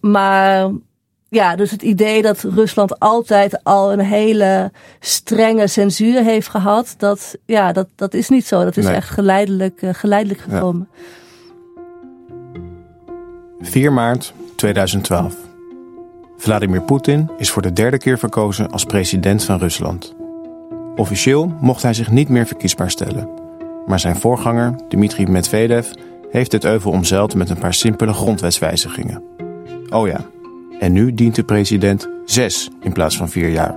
Maar 0.00 0.70
ja, 1.30 1.56
dus 1.56 1.70
het 1.70 1.82
idee 1.82 2.22
dat 2.22 2.42
Rusland 2.42 2.98
altijd 2.98 3.64
al 3.64 3.92
een 3.92 4.00
hele 4.00 4.72
strenge 5.00 5.66
censuur 5.66 6.22
heeft 6.22 6.48
gehad, 6.48 6.94
dat, 6.98 7.36
ja, 7.46 7.72
dat, 7.72 7.88
dat 7.94 8.14
is 8.14 8.28
niet 8.28 8.46
zo. 8.46 8.64
Dat 8.64 8.76
is 8.76 8.86
echt 8.86 9.08
geleidelijk, 9.08 9.82
uh, 9.82 9.90
geleidelijk 9.94 10.40
gekomen. 10.40 10.88
Ja. 10.92 11.00
4 13.60 13.92
maart 13.92 14.32
2012. 14.56 15.34
Vladimir 16.36 16.82
Poetin 16.82 17.30
is 17.38 17.50
voor 17.50 17.62
de 17.62 17.72
derde 17.72 17.98
keer 17.98 18.18
verkozen 18.18 18.70
als 18.70 18.84
president 18.84 19.44
van 19.44 19.58
Rusland. 19.58 20.14
Officieel 20.96 21.54
mocht 21.60 21.82
hij 21.82 21.94
zich 21.94 22.10
niet 22.10 22.28
meer 22.28 22.46
verkiesbaar 22.46 22.90
stellen. 22.90 23.28
Maar 23.86 24.00
zijn 24.00 24.16
voorganger, 24.16 24.74
Dmitri 24.88 25.26
Medvedev, 25.26 25.90
heeft 26.30 26.52
het 26.52 26.64
euvel 26.64 26.90
omzeild 26.90 27.34
met 27.34 27.50
een 27.50 27.58
paar 27.58 27.74
simpele 27.74 28.12
grondwetswijzigingen. 28.12 29.22
Oh 29.90 30.06
ja, 30.06 30.20
en 30.80 30.92
nu 30.92 31.14
dient 31.14 31.34
de 31.34 31.44
president 31.44 32.08
zes 32.24 32.70
in 32.80 32.92
plaats 32.92 33.16
van 33.16 33.28
vier 33.28 33.48
jaar. 33.48 33.74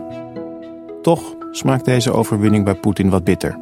Toch 1.01 1.36
smaakt 1.51 1.86
deze 1.86 2.12
overwinning 2.12 2.65
bij 2.65 2.75
Poetin 2.75 3.10
wat 3.10 3.24
bitter. 3.24 3.57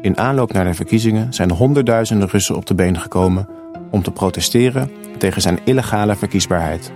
In 0.00 0.18
aanloop 0.18 0.52
naar 0.52 0.64
de 0.64 0.74
verkiezingen 0.74 1.34
zijn 1.34 1.50
honderdduizenden 1.50 2.28
Russen 2.28 2.56
op 2.56 2.66
de 2.66 2.74
been 2.74 2.98
gekomen 2.98 3.48
om 3.90 4.02
te 4.02 4.10
protesteren 4.10 4.90
tegen 5.18 5.42
zijn 5.42 5.58
illegale 5.64 6.16
verkiesbaarheid. 6.16 6.92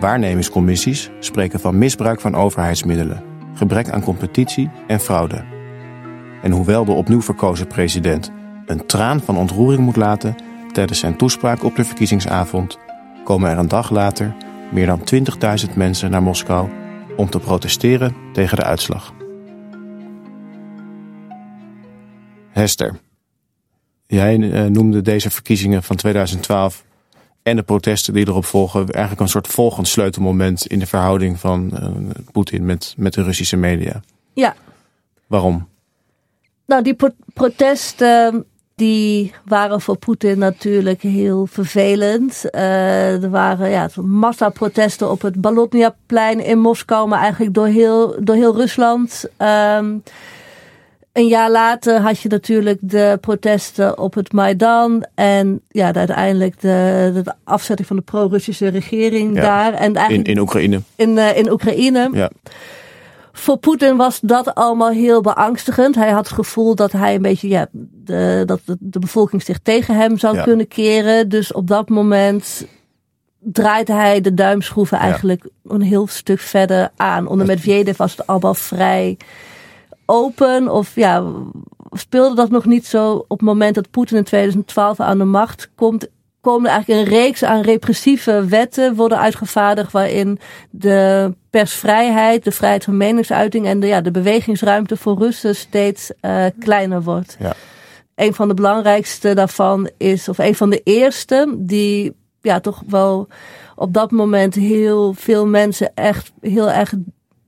Waarnemingscommissies 0.00 1.10
spreken 1.18 1.60
van 1.60 1.78
misbruik 1.78 2.20
van 2.20 2.34
overheidsmiddelen, 2.34 3.22
gebrek 3.54 3.90
aan 3.90 4.02
competitie 4.02 4.70
en 4.86 5.00
fraude. 5.00 5.44
En 6.42 6.52
hoewel 6.52 6.84
de 6.84 6.92
opnieuw 6.92 7.22
verkozen 7.22 7.66
president 7.66 8.30
een 8.66 8.86
traan 8.86 9.20
van 9.20 9.36
ontroering 9.36 9.82
moet 9.82 9.96
laten 9.96 10.34
tijdens 10.72 10.98
zijn 10.98 11.16
toespraak 11.16 11.64
op 11.64 11.76
de 11.76 11.84
verkiezingsavond, 11.84 12.78
komen 13.24 13.50
er 13.50 13.58
een 13.58 13.68
dag 13.68 13.90
later 13.90 14.34
meer 14.72 14.86
dan 14.86 15.00
20.000 15.68 15.74
mensen 15.74 16.10
naar 16.10 16.22
Moskou 16.22 16.70
om 17.16 17.30
te 17.30 17.38
protesteren 17.38 18.14
tegen 18.32 18.56
de 18.56 18.64
uitslag. 18.64 19.14
Hester, 22.50 23.00
jij 24.06 24.36
uh, 24.36 24.64
noemde 24.64 25.02
deze 25.02 25.30
verkiezingen 25.30 25.82
van 25.82 25.96
2012 25.96 26.84
en 27.42 27.56
de 27.56 27.62
protesten 27.62 28.14
die 28.14 28.28
erop 28.28 28.44
volgen 28.44 28.88
eigenlijk 28.88 29.20
een 29.20 29.28
soort 29.28 29.46
volgend 29.46 29.88
sleutelmoment 29.88 30.66
in 30.66 30.78
de 30.78 30.86
verhouding 30.86 31.40
van 31.40 31.70
uh, 31.72 31.88
Poetin 32.32 32.64
met, 32.64 32.94
met 32.96 33.14
de 33.14 33.22
Russische 33.22 33.56
media. 33.56 34.00
Ja. 34.34 34.54
Waarom? 35.26 35.68
Nou, 36.66 36.82
die 36.82 36.96
protesten 37.34 38.44
die 38.82 39.32
waren 39.44 39.80
voor 39.80 39.96
Poetin 39.96 40.38
natuurlijk 40.38 41.02
heel 41.02 41.46
vervelend. 41.46 42.44
Uh, 42.50 43.22
er 43.22 43.30
waren 43.30 43.70
ja, 43.70 43.88
massaprotesten 44.02 45.10
op 45.10 45.22
het 45.22 45.40
Balotniaplein 45.40 46.44
in 46.44 46.58
Moskou, 46.58 47.08
maar 47.08 47.20
eigenlijk 47.20 47.54
door 47.54 47.66
heel, 47.66 48.16
door 48.20 48.34
heel 48.34 48.56
Rusland. 48.56 49.24
Um, 49.38 50.02
een 51.12 51.26
jaar 51.26 51.50
later 51.50 52.00
had 52.00 52.20
je 52.20 52.28
natuurlijk 52.28 52.78
de 52.80 53.18
protesten 53.20 53.98
op 53.98 54.14
het 54.14 54.32
Maidan. 54.32 55.04
En 55.14 55.60
ja, 55.68 55.92
uiteindelijk 55.92 56.60
de, 56.60 57.10
de 57.24 57.32
afzetting 57.44 57.88
van 57.88 57.96
de 57.96 58.02
pro-Russische 58.02 58.68
regering 58.68 59.40
daar. 59.40 59.72
En 59.72 59.94
in, 59.94 60.22
in 60.22 60.38
Oekraïne. 60.38 60.80
In, 60.96 61.10
uh, 61.10 61.36
in 61.36 61.50
Oekraïne. 61.50 62.10
Ja. 62.12 62.30
Voor 63.32 63.56
Poetin 63.56 63.96
was 63.96 64.20
dat 64.20 64.54
allemaal 64.54 64.90
heel 64.90 65.20
beangstigend. 65.20 65.94
Hij 65.94 66.10
had 66.10 66.26
het 66.26 66.34
gevoel 66.34 66.74
dat 66.74 66.92
hij 66.92 67.14
een 67.14 67.22
beetje, 67.22 67.48
ja, 67.48 67.66
de, 68.04 68.42
dat 68.46 68.60
de, 68.64 68.76
de 68.80 68.98
bevolking 68.98 69.42
zich 69.42 69.58
tegen 69.58 69.96
hem 69.96 70.18
zou 70.18 70.42
kunnen 70.42 70.68
keren. 70.68 71.28
Dus 71.28 71.52
op 71.52 71.66
dat 71.66 71.88
moment 71.88 72.66
draaide 73.38 73.92
hij 73.92 74.20
de 74.20 74.34
duimschroeven 74.34 74.98
eigenlijk 74.98 75.48
een 75.64 75.82
heel 75.82 76.06
stuk 76.06 76.40
verder 76.40 76.90
aan. 76.96 77.26
Onder 77.26 77.46
Medvedev 77.46 77.96
was 77.96 78.16
het 78.16 78.26
allemaal 78.26 78.54
vrij 78.54 79.16
open. 80.06 80.68
Of 80.68 80.94
ja, 80.94 81.24
speelde 81.90 82.34
dat 82.34 82.50
nog 82.50 82.64
niet 82.64 82.86
zo 82.86 83.12
op 83.12 83.38
het 83.38 83.48
moment 83.48 83.74
dat 83.74 83.90
Poetin 83.90 84.16
in 84.16 84.24
2012 84.24 85.00
aan 85.00 85.18
de 85.18 85.24
macht 85.24 85.70
komt 85.74 86.08
komen 86.42 86.70
er 86.70 86.74
eigenlijk 86.74 87.06
een 87.06 87.14
reeks 87.14 87.44
aan 87.44 87.60
repressieve 87.60 88.46
wetten 88.46 88.94
worden 88.94 89.18
uitgevaardigd 89.18 89.92
waarin 89.92 90.38
de 90.70 91.34
persvrijheid, 91.50 92.44
de 92.44 92.50
vrijheid 92.50 92.84
van 92.84 92.96
meningsuiting 92.96 93.66
en 93.66 93.80
de, 93.80 93.86
ja, 93.86 94.00
de 94.00 94.10
bewegingsruimte 94.10 94.96
voor 94.96 95.18
Russen 95.18 95.56
steeds 95.56 96.12
uh, 96.20 96.44
kleiner 96.58 97.02
wordt. 97.02 97.36
Ja. 97.38 97.54
Een 98.22 98.34
van 98.34 98.48
de 98.48 98.54
belangrijkste 98.54 99.34
daarvan 99.34 99.90
is, 99.96 100.28
of 100.28 100.38
een 100.38 100.54
van 100.54 100.70
de 100.70 100.80
eerste, 100.84 101.54
die 101.58 102.12
ja, 102.40 102.60
toch 102.60 102.82
wel 102.86 103.28
op 103.76 103.92
dat 103.92 104.10
moment 104.10 104.54
heel 104.54 105.12
veel 105.12 105.46
mensen 105.46 105.94
echt 105.94 106.32
heel 106.40 106.70
erg 106.70 106.94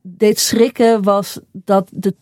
deed 0.03 0.41
schrikken, 0.41 1.03
was 1.03 1.41
dat 1.53 1.89
de 1.93 2.15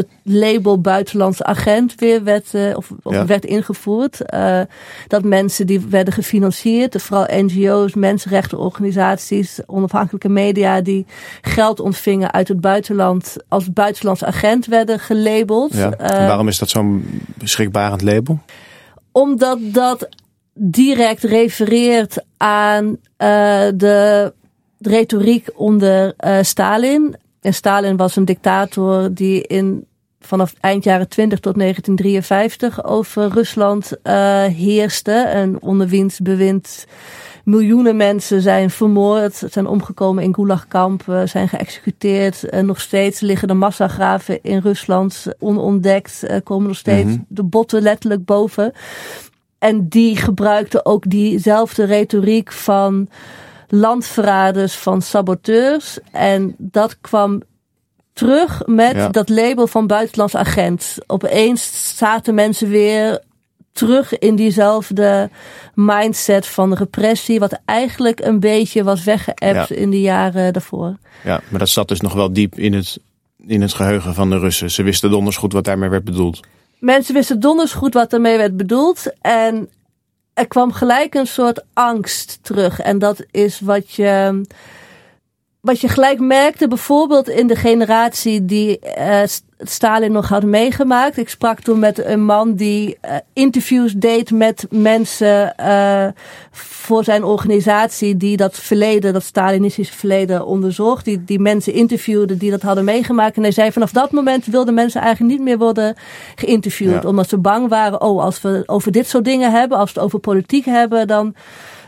het 0.00 0.08
label 0.22 0.80
buitenlandse 0.80 1.44
agent 1.44 1.94
weer 1.94 2.24
werd, 2.24 2.54
uh, 2.54 2.76
of, 2.76 2.90
of 3.02 3.22
werd 3.22 3.44
ingevoerd. 3.44 4.20
Uh, 4.34 4.60
dat 5.06 5.24
mensen 5.24 5.66
die 5.66 5.80
werden 5.80 6.14
gefinancierd, 6.14 7.02
vooral 7.02 7.26
NGO's, 7.30 7.94
mensenrechtenorganisaties, 7.94 9.60
onafhankelijke 9.66 10.28
media, 10.28 10.80
die 10.80 11.06
geld 11.40 11.80
ontvingen 11.80 12.32
uit 12.32 12.48
het 12.48 12.60
buitenland, 12.60 13.36
als 13.48 13.72
buitenlandse 13.72 14.26
agent 14.26 14.66
werden 14.66 14.98
gelabeld. 14.98 15.74
Ja. 15.74 15.92
Uh, 16.00 16.08
waarom 16.08 16.48
is 16.48 16.58
dat 16.58 16.68
zo'n 16.68 17.22
beschikbarend 17.34 18.02
label? 18.02 18.38
Omdat 19.12 19.58
dat 19.62 20.08
direct 20.54 21.22
refereert 21.22 22.24
aan 22.36 22.96
de 23.74 24.32
retoriek 24.78 25.48
onder 25.54 26.14
Stalin. 26.40 27.16
En 27.40 27.54
Stalin 27.54 27.96
was 27.96 28.16
een 28.16 28.24
dictator 28.24 29.14
die 29.14 29.42
in 29.46 29.86
vanaf 30.20 30.54
eind 30.60 30.84
jaren 30.84 31.08
20 31.08 31.40
tot 31.40 31.58
1953 31.58 32.84
over 32.84 33.28
Rusland 33.28 33.92
uh, 34.02 34.44
heerste. 34.44 35.12
En 35.12 35.62
onder 35.62 35.88
wiens 35.88 36.18
bewind 36.18 36.86
miljoenen 37.44 37.96
mensen 37.96 38.40
zijn 38.40 38.70
vermoord, 38.70 39.42
zijn 39.50 39.66
omgekomen 39.66 40.22
in 40.22 40.34
gulagkampen, 40.34 41.28
zijn 41.28 41.48
geëxecuteerd. 41.48 42.44
En 42.44 42.66
nog 42.66 42.80
steeds 42.80 43.20
liggen 43.20 43.48
de 43.48 43.54
massagraven 43.54 44.42
in 44.42 44.58
Rusland 44.58 45.26
onontdekt, 45.38 46.26
komen 46.44 46.66
nog 46.68 46.76
steeds 46.76 47.08
mm 47.08 47.14
-hmm. 47.14 47.24
de 47.28 47.44
botten 47.44 47.82
letterlijk 47.82 48.24
boven. 48.24 48.72
En 49.58 49.88
die 49.88 50.16
gebruikte 50.16 50.84
ook 50.84 51.10
diezelfde 51.10 51.84
retoriek 51.84 52.52
van 52.52 53.08
landverraders, 53.68 54.76
van 54.76 55.02
saboteurs. 55.02 55.98
En 56.12 56.54
dat 56.58 57.00
kwam 57.00 57.42
terug 58.20 58.62
met 58.66 59.12
dat 59.12 59.28
label 59.28 59.66
van 59.66 59.86
buitenlands 59.86 60.36
agent. 60.36 60.96
Opeens 61.06 61.92
zaten 61.96 62.34
mensen 62.34 62.68
weer 62.68 63.22
terug 63.72 64.18
in 64.18 64.36
diezelfde 64.36 65.30
mindset 65.74 66.46
van 66.46 66.74
repressie, 66.74 67.38
wat 67.38 67.60
eigenlijk 67.64 68.20
een 68.20 68.40
beetje 68.40 68.84
was 68.84 69.04
weggeëpt 69.04 69.70
in 69.70 69.90
de 69.90 70.00
jaren 70.00 70.52
daarvoor. 70.52 70.96
Ja, 71.24 71.40
maar 71.48 71.58
dat 71.58 71.68
zat 71.68 71.88
dus 71.88 72.00
nog 72.00 72.12
wel 72.12 72.32
diep 72.32 72.58
in 72.58 72.72
het, 72.72 72.98
in 73.46 73.62
het 73.62 73.72
geheugen 73.72 74.14
van 74.14 74.30
de 74.30 74.38
Russen. 74.38 74.70
Ze 74.70 74.82
wisten 74.82 75.10
donders 75.10 75.36
goed 75.36 75.52
wat 75.52 75.64
daarmee 75.64 75.88
werd 75.88 76.04
bedoeld. 76.04 76.40
mensen 76.78 77.14
wisten 77.14 77.40
donders 77.40 77.72
goed 77.72 77.94
wat 77.94 78.12
ermee 78.12 78.36
werd 78.36 78.56
bedoeld. 78.56 79.12
En 79.20 79.68
er 80.34 80.48
kwam 80.48 80.72
gelijk 80.72 81.14
een 81.14 81.26
soort 81.26 81.64
angst 81.72 82.38
terug. 82.42 82.80
En 82.80 82.98
dat 82.98 83.24
is 83.30 83.60
wat 83.60 83.92
je 83.92 84.40
wat 85.60 85.80
je 85.80 85.88
gelijk 85.88 86.20
merkte, 86.20 86.68
bijvoorbeeld 86.68 87.28
in 87.28 87.46
de 87.46 87.56
generatie 87.56 88.44
die 88.44 88.80
uh, 88.98 89.22
Stalin 89.58 90.12
nog 90.12 90.28
had 90.28 90.44
meegemaakt. 90.44 91.16
Ik 91.16 91.28
sprak 91.28 91.60
toen 91.60 91.78
met 91.78 92.04
een 92.04 92.24
man 92.24 92.54
die 92.54 92.98
uh, 93.04 93.10
interviews 93.32 93.92
deed 93.92 94.30
met 94.30 94.66
mensen 94.70 95.54
uh, 95.60 96.06
voor 96.50 97.04
zijn 97.04 97.24
organisatie 97.24 98.16
die 98.16 98.36
dat 98.36 98.58
verleden, 98.58 99.12
dat 99.12 99.22
Stalinistische 99.22 99.94
verleden 99.94 100.46
onderzocht. 100.46 101.04
Die, 101.04 101.24
die 101.24 101.38
mensen 101.38 101.72
interviewde 101.72 102.36
die 102.36 102.50
dat 102.50 102.62
hadden 102.62 102.84
meegemaakt. 102.84 103.36
En 103.36 103.42
hij 103.42 103.52
zei 103.52 103.72
vanaf 103.72 103.92
dat 103.92 104.10
moment 104.10 104.46
wilden 104.46 104.74
mensen 104.74 105.00
eigenlijk 105.00 105.32
niet 105.32 105.42
meer 105.42 105.58
worden 105.58 105.96
geïnterviewd. 106.34 107.02
Ja. 107.02 107.08
Omdat 107.08 107.28
ze 107.28 107.38
bang 107.38 107.68
waren, 107.68 108.00
oh 108.00 108.22
als 108.22 108.40
we 108.40 108.62
over 108.66 108.92
dit 108.92 109.08
soort 109.08 109.24
dingen 109.24 109.52
hebben, 109.52 109.78
als 109.78 109.92
we 109.92 109.98
het 109.98 110.04
over 110.04 110.18
politiek 110.18 110.64
hebben, 110.64 111.06
dan 111.06 111.34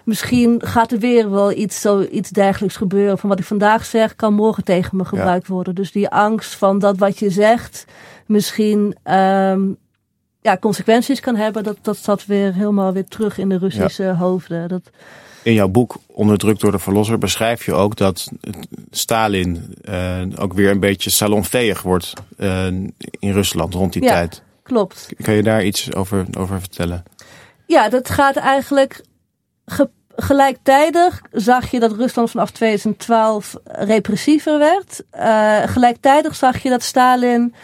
misschien 0.05 0.61
gaat 0.65 0.93
er 0.93 0.99
weer 0.99 1.31
wel 1.31 1.53
iets, 1.53 1.81
zo, 1.81 2.03
iets 2.03 2.31
dergelijks 2.31 2.77
gebeuren. 2.77 3.19
Van 3.19 3.29
wat 3.29 3.39
ik 3.39 3.45
vandaag 3.45 3.85
zeg, 3.85 4.17
kan 4.17 4.35
morgen 4.35 4.65
tegen 4.65 4.97
me 4.97 5.05
gebruikt 5.05 5.47
worden. 5.47 5.75
Dus 5.75 5.93
die 5.93 6.09
angst 6.09 6.55
van 6.55 6.79
dat 6.79 6.99
wat 6.99 7.19
je 7.19 7.31
zegt 7.31 7.85
misschien 8.27 8.97
um, 9.05 9.77
ja, 10.41 10.57
consequenties 10.61 11.21
kan 11.21 11.37
hebben, 11.37 11.63
dat, 11.63 11.77
dat 11.83 11.97
zat 11.97 12.27
weer 12.27 12.55
helemaal 12.55 12.93
weer 12.93 13.09
terug 13.09 13.39
in 13.39 13.49
de 13.49 13.59
Russische 13.59 14.15
hoofden. 14.19 14.69
Dat, 14.69 14.91
in 15.43 15.53
jouw 15.53 15.69
boek 15.69 15.97
Onderdrukt 16.07 16.61
door 16.61 16.71
de 16.71 16.79
Verlosser 16.79 17.19
beschrijf 17.19 17.65
je 17.65 17.73
ook 17.73 17.97
dat 17.97 18.29
Stalin 18.91 19.75
uh, 19.85 20.21
ook 20.39 20.53
weer 20.53 20.71
een 20.71 20.81
beetje 20.81 21.11
salonveeg 21.11 21.83
wordt 21.83 22.13
uh, 22.37 22.67
in 23.19 23.33
Rusland 23.33 23.75
rond 23.75 23.93
die 23.93 24.03
ja, 24.03 24.13
tijd. 24.13 24.43
Klopt. 24.63 25.09
Kan 25.23 25.35
je 25.35 25.43
daar 25.43 25.65
iets 25.65 25.95
over, 25.95 26.27
over 26.39 26.61
vertellen? 26.61 27.03
Ja, 27.67 27.89
dat 27.89 28.11
gaat 28.11 28.37
eigenlijk 28.37 29.05
ge 29.73 29.89
gelijktijdig 30.17 31.23
zag 31.31 31.71
je 31.71 31.81
dat 31.81 31.93
Rusland 31.93 32.31
vanaf 32.31 32.51
2012 32.51 33.57
repressiever 33.65 34.59
werd. 34.59 35.03
Uh, 35.17 35.63
gelijktijdig 35.67 36.35
zag 36.35 36.63
je 36.63 36.69
dat 36.69 36.83
Stalin 36.83 37.55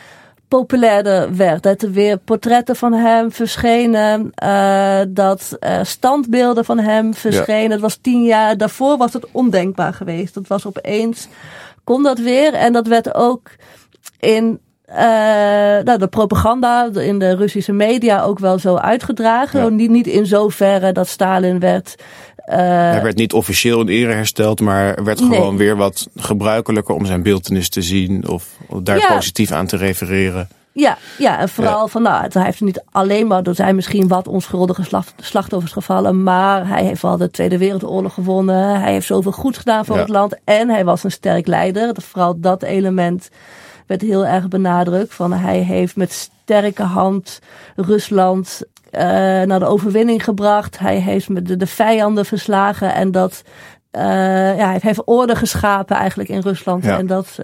populairder 0.49 1.37
werd. 1.37 1.62
Dat 1.62 1.83
er 1.83 1.91
weer 1.91 2.19
portretten 2.19 2.77
van 2.77 2.93
hem 2.93 3.33
verschenen. 3.33 4.33
Uh, 4.43 5.00
dat 5.09 5.57
uh, 5.61 5.81
standbeelden 5.83 6.65
van 6.65 6.79
hem 6.79 7.15
verschenen. 7.15 7.62
Ja. 7.62 7.71
Het 7.71 7.81
was 7.81 7.97
tien 7.97 8.25
jaar 8.25 8.57
daarvoor 8.57 8.97
was 8.97 9.12
het 9.12 9.27
ondenkbaar 9.33 9.95
geweest. 9.95 10.35
Dat 10.35 10.47
was 10.47 10.67
opeens, 10.67 11.29
kon 11.85 12.03
dat 12.03 12.19
weer. 12.19 12.55
En 12.55 12.73
dat 12.73 12.87
werd 12.87 13.15
ook 13.15 13.50
in 14.19 14.61
uh, 14.90 14.97
nou, 15.85 15.99
de 15.99 16.09
propaganda 16.11 16.90
in 16.95 17.18
de 17.18 17.37
Russische 17.37 17.73
media 17.73 18.23
ook 18.23 18.38
wel 18.38 18.59
zo 18.59 18.76
uitgedragen. 18.76 19.62
Ja. 19.62 19.68
Niet, 19.68 19.90
niet 19.90 20.07
in 20.07 20.26
zoverre 20.26 20.92
dat 20.92 21.09
Stalin 21.09 21.61
werd. 21.61 21.95
Uh, 22.50 22.57
Hij 22.57 23.02
werd 23.02 23.16
niet 23.16 23.33
officieel 23.33 23.80
in 23.80 23.88
ere 23.88 24.12
hersteld, 24.12 24.61
maar 24.61 24.95
er 24.95 25.04
werd 25.04 25.18
gewoon 25.18 25.57
weer 25.57 25.76
wat 25.76 26.09
gebruikelijker 26.16 26.95
om 26.95 27.07
zijn 27.07 27.23
beeldenis 27.23 27.68
te 27.68 27.83
zien 27.83 28.28
of 28.28 28.49
daar 28.83 28.99
ja. 28.99 29.14
positief 29.14 29.50
aan 29.50 29.66
te 29.66 29.76
refereren. 29.76 30.49
Ja, 30.73 30.99
ja, 31.18 31.38
en 31.38 31.49
vooral 31.49 31.80
ja. 31.80 31.87
van, 31.87 32.02
nou, 32.02 32.26
hij 32.33 32.42
heeft 32.42 32.61
niet 32.61 32.83
alleen 32.90 33.26
maar, 33.26 33.42
er 33.42 33.54
zijn 33.54 33.75
misschien 33.75 34.09
wat 34.09 34.28
onschuldige 34.28 35.02
slachtoffers 35.21 35.73
gevallen, 35.73 36.23
maar 36.23 36.68
hij 36.68 36.85
heeft 36.85 37.04
al 37.04 37.16
de 37.16 37.30
Tweede 37.30 37.59
Wereldoorlog 37.59 38.14
gewonnen. 38.14 38.80
Hij 38.80 38.92
heeft 38.92 39.07
zoveel 39.07 39.33
goed 39.33 39.59
gedaan 39.59 39.85
voor 39.85 39.95
ja. 39.95 40.00
het 40.00 40.11
land 40.11 40.37
en 40.45 40.68
hij 40.68 40.85
was 40.85 41.04
een 41.04 41.11
sterk 41.11 41.47
leider. 41.47 41.95
Vooral 42.02 42.40
dat 42.40 42.62
element 42.62 43.28
werd 43.88 44.00
heel 44.00 44.26
erg 44.26 44.49
benadrukt. 44.49 45.14
Van 45.14 45.33
hij 45.33 45.59
heeft 45.59 45.97
met 45.97 46.12
sterke 46.12 46.83
hand 46.83 47.40
Rusland 47.76 48.62
uh, 48.92 49.00
naar 49.42 49.59
de 49.59 49.66
overwinning 49.66 50.25
gebracht. 50.25 50.78
Hij 50.78 50.97
heeft 50.97 51.28
met 51.28 51.47
de, 51.47 51.57
de 51.57 51.66
vijanden 51.66 52.25
verslagen 52.25 52.95
en 52.95 53.11
dat 53.11 53.42
uh, 53.92 54.02
ja, 54.59 54.68
hij 54.68 54.78
heeft 54.80 55.04
orde 55.04 55.37
geschapen 55.37 55.97
eigenlijk 55.97 56.28
in 56.28 56.40
Rusland. 56.40 56.85
Ja. 56.85 56.99
En 56.99 57.07
dat, 57.07 57.38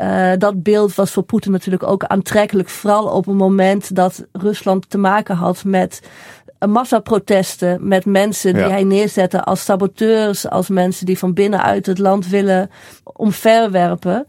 uh, 0.00 0.32
dat 0.38 0.62
beeld 0.62 0.94
was 0.94 1.10
voor 1.10 1.22
Poetin 1.22 1.52
natuurlijk 1.52 1.82
ook 1.82 2.04
aantrekkelijk. 2.04 2.68
Vooral 2.68 3.06
op 3.06 3.26
het 3.26 3.34
moment 3.34 3.94
dat 3.94 4.26
Rusland 4.32 4.90
te 4.90 4.98
maken 4.98 5.36
had 5.36 5.64
met 5.64 6.02
massaprotesten. 6.66 7.88
Met 7.88 8.04
mensen 8.04 8.54
die 8.54 8.62
ja. 8.62 8.68
hij 8.68 8.84
neerzette 8.84 9.42
als 9.42 9.64
saboteurs. 9.64 10.48
Als 10.48 10.68
mensen 10.68 11.06
die 11.06 11.18
van 11.18 11.34
binnenuit 11.34 11.86
het 11.86 11.98
land 11.98 12.28
willen 12.28 12.70
omverwerpen. 13.04 14.26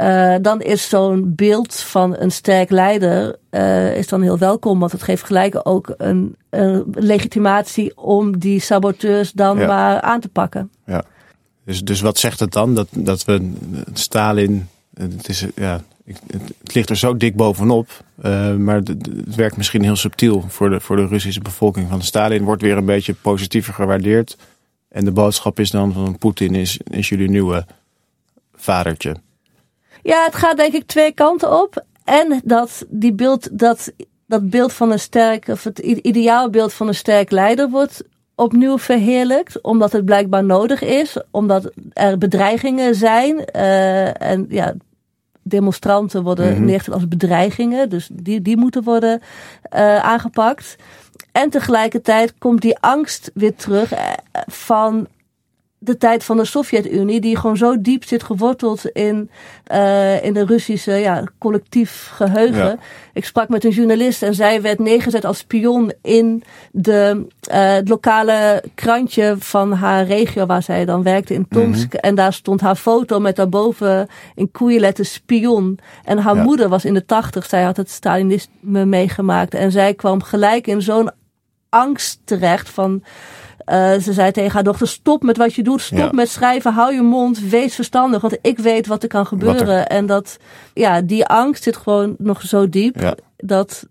Uh, 0.00 0.34
dan 0.40 0.60
is 0.60 0.88
zo'n 0.88 1.34
beeld 1.34 1.74
van 1.74 2.16
een 2.18 2.30
sterk 2.30 2.70
leider 2.70 3.36
uh, 3.50 3.96
is 3.96 4.08
dan 4.08 4.22
heel 4.22 4.38
welkom. 4.38 4.78
Want 4.78 4.92
het 4.92 5.02
geeft 5.02 5.24
gelijk 5.24 5.60
ook 5.62 5.94
een, 5.96 6.36
een 6.50 6.84
legitimatie 6.94 7.96
om 7.96 8.38
die 8.38 8.60
saboteurs 8.60 9.32
dan 9.32 9.58
ja. 9.58 9.66
maar 9.66 10.00
aan 10.00 10.20
te 10.20 10.28
pakken. 10.28 10.70
Ja. 10.86 11.04
Dus, 11.64 11.80
dus 11.80 12.00
wat 12.00 12.18
zegt 12.18 12.40
het 12.40 12.52
dan? 12.52 12.74
Dat, 12.74 12.88
dat 12.90 13.24
we 13.24 13.52
Stalin. 13.92 14.68
Het, 14.94 15.28
is, 15.28 15.46
ja, 15.54 15.82
het 16.26 16.74
ligt 16.74 16.90
er 16.90 16.96
zo 16.96 17.16
dik 17.16 17.36
bovenop. 17.36 17.88
Uh, 18.24 18.54
maar 18.54 18.76
het, 18.76 18.88
het, 18.88 19.34
werkt 19.34 19.56
misschien 19.56 19.82
heel 19.82 19.96
subtiel 19.96 20.44
voor 20.48 20.70
de, 20.70 20.80
voor 20.80 20.96
de 20.96 21.06
Russische 21.06 21.40
bevolking. 21.40 21.88
Van 21.88 22.02
Stalin 22.02 22.44
wordt 22.44 22.62
weer 22.62 22.76
een 22.76 22.84
beetje 22.84 23.14
positiever 23.14 23.74
gewaardeerd. 23.74 24.36
En 24.88 25.04
de 25.04 25.12
boodschap 25.12 25.60
is 25.60 25.70
dan 25.70 25.92
van 25.92 26.18
Poetin 26.18 26.54
is, 26.54 26.78
is 26.90 27.08
jullie 27.08 27.30
nieuwe 27.30 27.66
vadertje. 28.54 29.16
Ja, 30.08 30.24
het 30.24 30.34
gaat 30.34 30.56
denk 30.56 30.72
ik 30.72 30.86
twee 30.86 31.12
kanten 31.12 31.60
op. 31.62 31.84
En 32.04 32.40
dat 32.44 32.84
die 32.88 33.12
beeld, 33.12 33.58
dat, 33.58 33.92
dat 34.26 34.50
beeld 34.50 34.72
van 34.72 34.90
een 34.90 34.98
sterk, 34.98 35.48
of 35.48 35.64
het 35.64 35.78
ideaalbeeld 35.78 36.72
van 36.72 36.88
een 36.88 36.94
sterk 36.94 37.30
leider 37.30 37.70
wordt 37.70 38.04
opnieuw 38.34 38.78
verheerlijkt. 38.78 39.60
Omdat 39.60 39.92
het 39.92 40.04
blijkbaar 40.04 40.44
nodig 40.44 40.82
is. 40.82 41.16
Omdat 41.30 41.70
er 41.92 42.18
bedreigingen 42.18 42.94
zijn. 42.94 43.44
Uh, 43.56 44.22
en 44.22 44.46
ja, 44.48 44.74
demonstranten 45.42 46.22
worden 46.22 46.48
mm 46.48 46.56
-hmm. 46.56 46.64
neergezet 46.64 46.94
als 46.94 47.08
bedreigingen. 47.08 47.88
Dus 47.88 48.08
die, 48.12 48.42
die 48.42 48.56
moeten 48.56 48.82
worden 48.82 49.20
uh, 49.74 49.96
aangepakt. 49.96 50.76
En 51.32 51.50
tegelijkertijd 51.50 52.34
komt 52.38 52.62
die 52.62 52.78
angst 52.78 53.30
weer 53.34 53.54
terug 53.54 53.92
van 54.46 55.08
de 55.78 55.96
tijd 55.96 56.24
van 56.24 56.36
de 56.36 56.44
Sovjet-Unie, 56.44 57.20
die 57.20 57.36
gewoon 57.36 57.56
zo 57.56 57.80
diep 57.80 58.04
zit 58.04 58.22
geworteld 58.22 58.86
in, 58.86 59.30
uh, 59.72 60.24
in 60.24 60.32
de 60.32 60.44
Russische 60.44 60.92
ja, 60.92 61.24
collectief 61.38 62.10
geheugen. 62.12 62.66
Ja. 62.66 62.78
Ik 63.12 63.24
sprak 63.24 63.48
met 63.48 63.64
een 63.64 63.70
journalist 63.70 64.22
en 64.22 64.34
zij 64.34 64.62
werd 64.62 64.78
neergezet 64.78 65.24
als 65.24 65.38
spion 65.38 65.92
in 66.02 66.42
de, 66.72 67.26
uh, 67.50 67.72
het 67.72 67.88
lokale 67.88 68.62
krantje 68.74 69.36
van 69.38 69.72
haar 69.72 70.06
regio 70.06 70.46
waar 70.46 70.62
zij 70.62 70.84
dan 70.84 71.02
werkte 71.02 71.34
in 71.34 71.48
Tomsk. 71.48 71.84
Mm 71.84 71.90
-hmm. 71.90 72.00
En 72.00 72.14
daar 72.14 72.32
stond 72.32 72.60
haar 72.60 72.76
foto 72.76 73.20
met 73.20 73.36
daarboven 73.36 74.08
in 74.34 74.50
koeienletten 74.50 75.06
spion. 75.06 75.78
En 76.04 76.18
haar 76.18 76.36
ja. 76.36 76.42
moeder 76.42 76.68
was 76.68 76.84
in 76.84 76.94
de 76.94 77.04
tachtig, 77.04 77.46
zij 77.46 77.62
had 77.62 77.76
het 77.76 77.90
Stalinisme 77.90 78.84
meegemaakt. 78.84 79.54
En 79.54 79.72
zij 79.72 79.94
kwam 79.94 80.22
gelijk 80.22 80.66
in 80.66 80.82
zo'n 80.82 81.10
angst 81.68 82.20
terecht 82.24 82.68
van 82.68 83.02
uh, 83.70 83.92
ze 83.92 84.12
zei 84.12 84.30
tegen 84.30 84.52
haar 84.52 84.64
dochter: 84.64 84.88
stop 84.88 85.22
met 85.22 85.36
wat 85.36 85.54
je 85.54 85.62
doet, 85.62 85.80
stop 85.80 85.98
ja. 85.98 86.10
met 86.12 86.28
schrijven, 86.28 86.72
hou 86.72 86.94
je 86.94 87.02
mond, 87.02 87.38
wees 87.40 87.74
verstandig, 87.74 88.20
want 88.20 88.38
ik 88.42 88.58
weet 88.58 88.86
wat 88.86 89.02
er 89.02 89.08
kan 89.08 89.26
gebeuren. 89.26 89.68
Er... 89.68 89.86
En 89.86 90.06
dat, 90.06 90.36
ja, 90.74 91.00
die 91.00 91.26
angst 91.26 91.62
zit 91.62 91.76
gewoon 91.76 92.14
nog 92.18 92.42
zo 92.42 92.68
diep 92.68 93.00
ja. 93.00 93.14
dat 93.36 93.86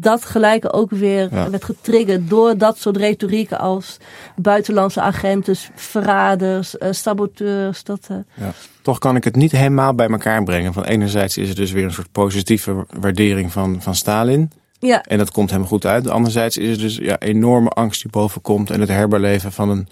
dat 0.00 0.24
gelijk 0.24 0.74
ook 0.76 0.90
weer 0.90 1.28
ja. 1.34 1.50
werd 1.50 1.64
getriggerd 1.64 2.30
door 2.30 2.58
dat 2.58 2.78
soort 2.78 2.96
retoriek 2.96 3.52
als 3.52 3.96
buitenlandse 4.36 5.00
agenten, 5.00 5.56
verraders, 5.74 6.74
uh, 6.74 6.88
saboteurs. 6.90 7.84
Dat, 7.84 8.08
uh... 8.10 8.16
ja. 8.34 8.52
Toch 8.82 8.98
kan 8.98 9.16
ik 9.16 9.24
het 9.24 9.36
niet 9.36 9.52
helemaal 9.52 9.94
bij 9.94 10.08
elkaar 10.08 10.42
brengen. 10.42 10.72
Van 10.72 10.84
enerzijds 10.84 11.36
is 11.36 11.48
er 11.48 11.54
dus 11.54 11.72
weer 11.72 11.84
een 11.84 11.92
soort 11.92 12.12
positieve 12.12 12.86
waardering 13.00 13.52
van, 13.52 13.82
van 13.82 13.94
Stalin. 13.94 14.50
Ja. 14.78 15.02
En 15.02 15.18
dat 15.18 15.30
komt 15.30 15.50
hem 15.50 15.66
goed 15.66 15.86
uit. 15.86 16.08
Anderzijds 16.08 16.56
is 16.56 16.70
er 16.70 16.78
dus 16.78 16.96
ja, 16.96 17.18
enorme 17.18 17.68
angst 17.68 18.02
die 18.02 18.10
bovenkomt 18.10 18.70
en 18.70 18.80
het 18.80 18.88
herbeleven 18.88 19.52
van 19.52 19.70
een, 19.70 19.86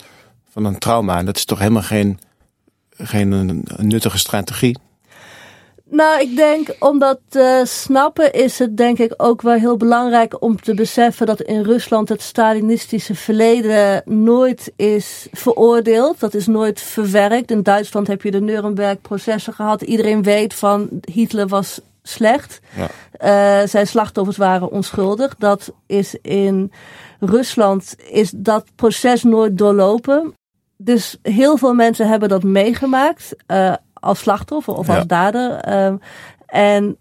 van 0.51 0.65
een 0.65 0.79
trauma. 0.79 1.19
En 1.19 1.25
dat 1.25 1.37
is 1.37 1.45
toch 1.45 1.59
helemaal 1.59 1.83
geen, 1.83 2.19
geen 2.91 3.33
een, 3.33 3.63
een 3.65 3.87
nuttige 3.87 4.19
strategie. 4.19 4.79
Nou, 5.91 6.21
ik 6.21 6.37
denk 6.37 6.77
om 6.79 6.99
dat 6.99 7.21
te 7.29 7.63
snappen 7.65 8.33
is 8.33 8.59
het 8.59 8.77
denk 8.77 8.99
ik 8.99 9.15
ook 9.17 9.43
wel 9.43 9.55
heel 9.55 9.77
belangrijk 9.77 10.43
om 10.43 10.61
te 10.61 10.75
beseffen 10.75 11.27
dat 11.27 11.41
in 11.41 11.63
Rusland 11.63 12.09
het 12.09 12.23
Stalinistische 12.23 13.15
verleden 13.15 14.03
nooit 14.05 14.73
is 14.77 15.27
veroordeeld. 15.33 16.21
Dat 16.21 16.35
is 16.35 16.47
nooit 16.47 16.81
verwerkt. 16.81 17.51
In 17.51 17.63
Duitsland 17.63 18.07
heb 18.07 18.23
je 18.23 18.31
de 18.31 18.41
Nuremberg-processen 18.41 19.53
gehad. 19.53 19.83
Iedereen 19.83 20.23
weet 20.23 20.55
van 20.55 20.89
Hitler 21.13 21.49
was 21.49 21.81
slecht. 22.09 22.61
Ja. 22.77 23.63
Uh, 23.63 23.69
zijn 23.69 23.87
slachtoffers 23.87 24.37
waren 24.37 24.71
onschuldig. 24.71 25.35
Dat 25.37 25.73
is 25.87 26.15
in 26.23 26.73
Rusland 27.21 27.95
is 28.11 28.31
dat 28.37 28.65
proces 28.75 29.23
nooit 29.23 29.59
doorlopen. 29.59 30.35
Dus 30.77 31.19
heel 31.23 31.57
veel 31.57 31.75
mensen 31.75 32.09
hebben 32.09 32.29
dat 32.29 32.43
meegemaakt 32.43 33.35
uh, 33.47 33.75
als 33.93 34.19
slachtoffer 34.19 34.75
of 34.75 34.89
als 34.89 35.07
dader. 35.07 35.69
Uh, 35.69 35.95
en 36.47 36.97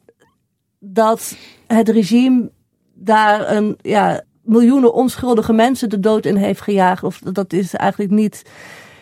dat 0.79 1.35
het 1.67 1.89
regime 1.89 2.49
daar 2.93 3.51
een, 3.51 3.77
ja, 3.81 4.21
miljoenen 4.41 4.93
onschuldige 4.93 5.53
mensen 5.53 5.89
de 5.89 5.99
dood 5.99 6.25
in 6.25 6.35
heeft 6.35 6.61
gejaagd. 6.61 7.03
Of 7.03 7.19
dat 7.19 7.53
is 7.53 7.73
eigenlijk 7.73 8.11
niet. 8.11 8.43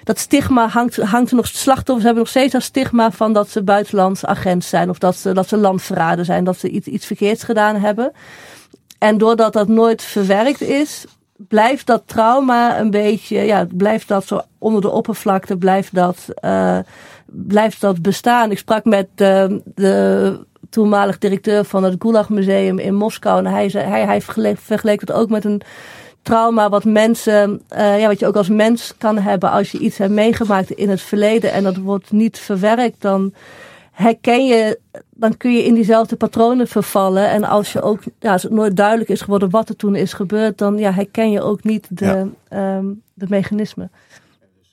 Dat 0.04 0.20
stigma 0.20 0.68
hangt, 0.68 0.96
hangt 0.96 1.30
er 1.30 1.36
nog. 1.36 1.48
Slachtoffers 1.48 2.06
hebben 2.06 2.24
nog 2.24 2.32
steeds 2.32 2.52
dat 2.52 2.62
stigma 2.62 3.12
van 3.12 3.34
dat 3.34 3.50
ze 3.50 3.64
buitenlands 3.64 4.26
agent 4.26 4.64
zijn. 4.64 4.90
Of 4.90 4.98
dat 4.98 5.16
ze, 5.16 5.34
dat 5.34 5.48
ze 5.48 5.58
landverraden 5.58 6.26
zijn. 6.26 6.44
Dat 6.44 6.58
ze 6.58 6.70
iets, 6.70 6.88
iets 6.88 7.06
verkeerds 7.06 7.44
gedaan 7.44 7.76
hebben. 7.76 8.12
En 8.98 9.18
doordat 9.18 9.54
dat 9.54 9.68
nooit 9.68 10.02
verwerkt 10.02 10.62
is, 10.62 11.06
blijft 11.48 11.88
dat 11.88 12.04
trauma 12.06 12.80
een 12.80 12.92
beetje, 12.92 13.40
ja, 13.40 13.68
blijft 13.74 14.08
dat 14.08 14.28
zo 14.28 14.42
onder 14.58 14.82
de 14.82 14.90
oppervlakte, 14.90 15.58
blijft 15.58 15.96
dat, 15.96 16.26
uh, 16.46 16.80
blijft 17.26 17.82
dat 17.82 18.02
bestaan. 18.02 18.52
Ik 18.52 18.58
sprak 18.58 18.86
met 18.86 19.08
de, 19.16 19.62
de 19.76 20.40
toenmalig 20.70 21.18
directeur 21.18 21.66
van 21.66 21.84
het 21.84 21.96
Gulag 22.00 22.30
Museum 22.30 22.80
in 22.80 22.96
Moskou 22.96 23.38
en 23.38 23.52
hij, 23.52 23.70
zei, 23.70 23.86
hij, 23.86 24.06
hij 24.06 24.22
vergeleek, 24.22 25.00
het 25.00 25.12
ook 25.12 25.30
met 25.30 25.46
een 25.46 25.62
trauma 26.24 26.70
wat 26.70 26.84
mensen, 26.84 27.62
uh, 27.72 28.00
ja, 28.00 28.08
wat 28.08 28.20
je 28.20 28.28
ook 28.28 28.36
als 28.36 28.50
mens 28.50 28.94
kan 28.98 29.18
hebben 29.18 29.52
als 29.52 29.72
je 29.72 29.80
iets 29.80 29.98
hebt 29.98 30.12
meegemaakt 30.12 30.72
in 30.72 30.90
het 30.90 31.02
verleden 31.02 31.52
en 31.52 31.64
dat 31.64 31.78
wordt 31.78 32.12
niet 32.12 32.40
verwerkt, 32.40 33.02
dan 33.02 33.34
herken 33.92 34.46
je, 34.46 34.80
dan 35.10 35.38
kun 35.38 35.54
je 35.54 35.64
in 35.64 35.74
diezelfde 35.74 36.16
patronen 36.16 36.68
vervallen. 36.68 37.30
En 37.30 37.44
als 37.44 37.72
je 37.74 37.82
ook, 37.82 38.00
ja, 38.20 38.32
als 38.32 38.44
het 38.44 38.52
nooit 38.52 38.76
duidelijk 38.76 39.10
is 39.10 39.22
geworden 39.22 39.50
wat 39.50 39.70
er 39.70 39.76
toen 39.76 39.96
is 39.96 40.14
gebeurd, 40.14 40.58
dan 40.58 40.78
ja, 40.78 40.92
herken 40.92 41.32
je 41.32 41.42
ook 41.42 41.64
niet 41.64 41.88
de, 41.90 42.32
ja. 42.50 42.78
um, 42.78 43.02
de 43.14 43.26
mechanismen. 43.30 43.92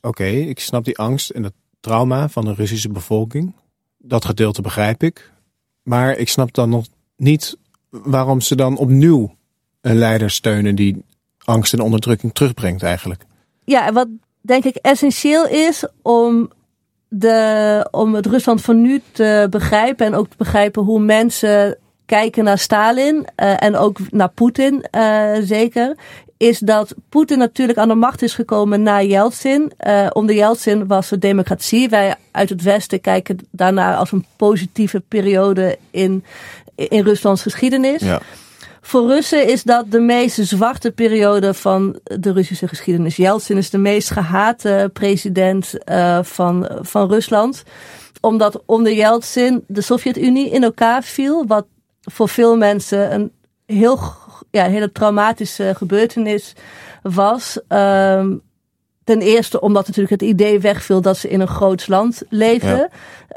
Oké, 0.00 0.24
ik 0.24 0.60
snap 0.60 0.84
die 0.84 0.98
angst 0.98 1.30
en 1.30 1.42
het 1.42 1.52
trauma 1.80 2.28
van 2.28 2.44
de 2.44 2.54
Russische 2.54 2.88
bevolking. 2.88 3.52
Dat 3.98 4.24
gedeelte 4.24 4.62
begrijp 4.62 5.02
ik. 5.02 5.30
Maar 5.82 6.16
ik 6.16 6.28
snap 6.28 6.54
dan 6.54 6.68
nog 6.68 6.86
niet 7.16 7.56
waarom 7.90 8.40
ze 8.40 8.56
dan 8.56 8.76
opnieuw 8.76 9.34
een 9.80 9.96
leider 9.96 10.30
steunen 10.30 10.74
die 10.74 11.04
angst 11.44 11.72
en 11.72 11.80
onderdrukking 11.80 12.34
terugbrengt 12.34 12.82
eigenlijk. 12.82 13.24
Ja, 13.64 13.86
en 13.86 13.94
wat 13.94 14.08
denk 14.40 14.64
ik 14.64 14.76
essentieel 14.76 15.46
is 15.46 15.84
om 16.02 16.50
de, 17.08 17.88
om 17.90 18.14
het 18.14 18.26
Rusland 18.26 18.60
van 18.60 18.80
nu 18.80 19.02
te 19.12 19.46
begrijpen 19.50 20.06
en 20.06 20.14
ook 20.14 20.28
te 20.28 20.36
begrijpen 20.36 20.82
hoe 20.82 21.00
mensen 21.00 21.78
kijken 22.06 22.44
naar 22.44 22.58
Stalin 22.58 23.14
uh, 23.14 23.62
en 23.62 23.76
ook 23.76 23.98
naar 24.10 24.28
Poetin 24.28 24.84
uh, 24.96 25.32
zeker, 25.40 25.96
is 26.36 26.58
dat 26.58 26.94
Poetin 27.08 27.38
natuurlijk 27.38 27.78
aan 27.78 27.88
de 27.88 27.94
macht 27.94 28.22
is 28.22 28.34
gekomen 28.34 28.82
na 28.82 29.02
Yeltsin. 29.02 29.72
Uh, 29.86 30.06
onder 30.12 30.34
Yeltsin 30.34 30.86
was 30.86 31.10
er 31.10 31.20
democratie. 31.20 31.88
Wij 31.88 32.14
uit 32.30 32.48
het 32.48 32.62
Westen 32.62 33.00
kijken 33.00 33.38
daarnaar 33.50 33.96
als 33.96 34.12
een 34.12 34.24
positieve 34.36 35.00
periode 35.08 35.78
in, 35.90 36.24
in 36.74 37.02
Ruslands 37.04 37.42
geschiedenis. 37.42 38.00
Ja. 38.00 38.20
Voor 38.80 39.06
Russen 39.06 39.48
is 39.48 39.62
dat 39.62 39.90
de 39.90 40.00
meest 40.00 40.38
zwarte 40.42 40.90
periode 40.90 41.54
van 41.54 41.98
de 42.02 42.32
Russische 42.32 42.68
geschiedenis. 42.68 43.16
Yeltsin 43.16 43.56
is 43.56 43.70
de 43.70 43.78
meest 43.78 44.10
gehate 44.10 44.90
president 44.92 45.74
uh, 45.84 46.18
van, 46.22 46.68
van 46.80 47.08
Rusland. 47.08 47.62
Omdat 48.20 48.62
onder 48.66 48.92
Yeltsin 48.92 49.64
de 49.66 49.80
Sovjet-Unie 49.80 50.50
in 50.50 50.62
elkaar 50.62 51.02
viel. 51.02 51.46
Wat 51.46 51.66
voor 52.00 52.28
veel 52.28 52.56
mensen 52.56 53.14
een 53.14 53.32
heel, 53.66 54.00
ja, 54.50 54.64
hele 54.64 54.92
traumatische 54.92 55.72
gebeurtenis 55.76 56.54
was. 57.02 57.60
Um, 57.68 58.42
Ten 59.10 59.20
eerste 59.20 59.60
omdat 59.60 59.86
natuurlijk 59.86 60.20
het 60.20 60.30
idee 60.30 60.60
wegviel 60.60 61.00
dat 61.00 61.16
ze 61.16 61.28
in 61.28 61.40
een 61.40 61.48
groot 61.48 61.88
land 61.88 62.22
leven. 62.28 62.88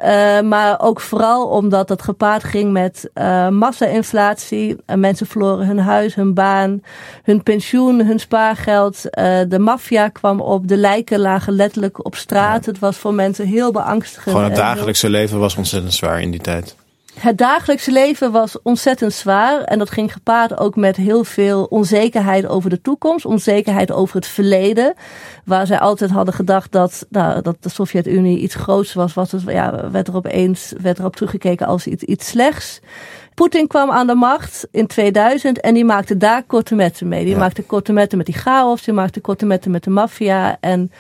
Ja. 0.02 0.38
Uh, 0.40 0.50
maar 0.50 0.80
ook 0.80 1.02
vooral 1.02 1.48
omdat 1.48 1.88
dat 1.88 2.02
gepaard 2.02 2.44
ging 2.44 2.72
met 2.72 3.10
uh, 3.14 3.50
massa-inflatie. 3.50 4.70
Uh, 4.70 4.96
mensen 4.96 5.28
verloren 5.28 5.68
hun 5.68 5.80
huis, 5.80 6.16
hun 6.16 6.34
baan, 6.34 6.82
hun 7.24 7.44
pensioen, 7.44 8.06
hun 8.06 8.20
spaargeld. 8.20 9.02
de 9.48 9.60
maffia 9.60 10.08
kwam 10.08 10.42
op, 10.42 10.68
de 10.68 10.78
lijken 10.78 11.20
lagen 11.20 11.54
letterlijk 11.54 12.06
op 12.06 12.16
straat. 12.16 12.66
Ja. 12.66 12.72
Het 12.72 12.80
was 12.80 12.98
voor 12.98 13.14
mensen 13.14 13.48
heel 13.48 13.72
beangstigend. 13.72 14.36
Gewoon 14.36 14.44
het 14.44 14.56
dagelijkse 14.56 15.10
leven 15.10 15.40
was 15.40 15.56
ontzettend 15.56 15.94
zwaar 15.94 16.22
in 16.22 16.32
die 16.32 16.42
tijd. 16.42 16.76
Het 17.20 17.38
dagelijkse 17.38 17.92
leven 17.92 18.32
was 18.32 18.62
ontzettend 18.62 19.14
zwaar. 19.14 19.62
En 19.62 19.80
dat 19.80 19.90
ging 19.90 20.14
gepaard 20.14 20.58
ook 20.58 20.76
met 20.76 20.96
heel 20.96 21.24
veel 21.24 21.64
onzekerheid 21.64 22.48
over 22.48 22.70
de 22.70 22.82
toekomst. 22.82 23.26
Onzekerheid 23.26 23.92
over 23.92 24.16
het 24.16 24.28
verleden. 24.28 24.94
Waar 25.46 25.68
zij 25.68 25.80
altijd 25.80 26.12
hadden 26.12 26.34
gedacht 26.34 26.72
dat, 26.72 27.06
nou, 27.10 27.42
dat 27.42 27.56
de 27.60 27.70
Sovjet-Unie 27.70 28.38
iets 28.38 28.56
groots 28.56 28.94
was. 28.94 29.14
was 29.14 29.32
het, 29.32 29.42
ja, 29.46 29.92
werd 29.92 30.08
er 30.08 30.16
opeens 30.16 30.74
werd 30.82 31.00
erop 31.00 31.16
teruggekeken 31.16 31.68
als 31.68 31.88
iets, 31.88 32.04
iets 32.04 32.28
slechts. 32.28 32.80
Poetin 33.34 33.68
kwam 33.68 33.92
aan 33.92 34.08
de 34.08 34.16
macht 34.16 34.68
in 34.72 34.88
2000 34.88 35.60
en 35.60 35.74
die 35.74 35.86
maakte 35.86 36.18
daar 36.18 36.44
korte 36.44 36.76
metten 36.76 37.08
mee. 37.08 37.24
Die 37.24 37.34
ja. 37.34 37.40
maakte 37.40 37.64
korte 37.64 37.94
metten 37.94 38.18
met 38.18 38.26
die 38.26 38.36
chaos. 38.36 38.84
Die 38.84 38.94
maakte 38.94 39.22
korte 39.22 39.46
metten 39.46 39.72
met 39.72 39.84
de 39.84 39.90
maffia. 39.90 40.58
En 40.60 40.92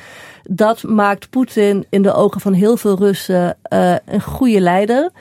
dat 0.43 0.83
maakt 0.83 1.29
Poetin 1.29 1.85
in 1.89 2.01
de 2.01 2.13
ogen 2.13 2.41
van 2.41 2.53
heel 2.53 2.77
veel 2.77 2.97
Russen 2.97 3.57
uh, 3.73 3.95
een 4.05 4.21
goede 4.21 4.59
leider. 4.59 5.11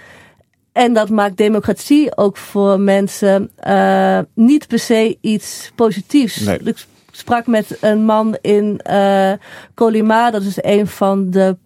En 0.73 0.93
dat 0.93 1.09
maakt 1.09 1.37
democratie 1.37 2.17
ook 2.17 2.37
voor 2.37 2.81
mensen 2.81 3.51
uh, 3.67 4.19
niet 4.35 4.67
per 4.67 4.79
se 4.79 5.19
iets 5.21 5.73
positiefs. 5.75 6.41
Nee. 6.41 6.59
Ik 6.65 6.87
sprak 7.11 7.47
met 7.47 7.77
een 7.81 8.05
man 8.05 8.37
in 8.41 8.81
uh, 8.91 9.33
Kolyma, 9.75 10.31
dat 10.31 10.43
is 10.43 10.59
een 10.61 10.87
van 10.87 11.31
de, 11.31 11.57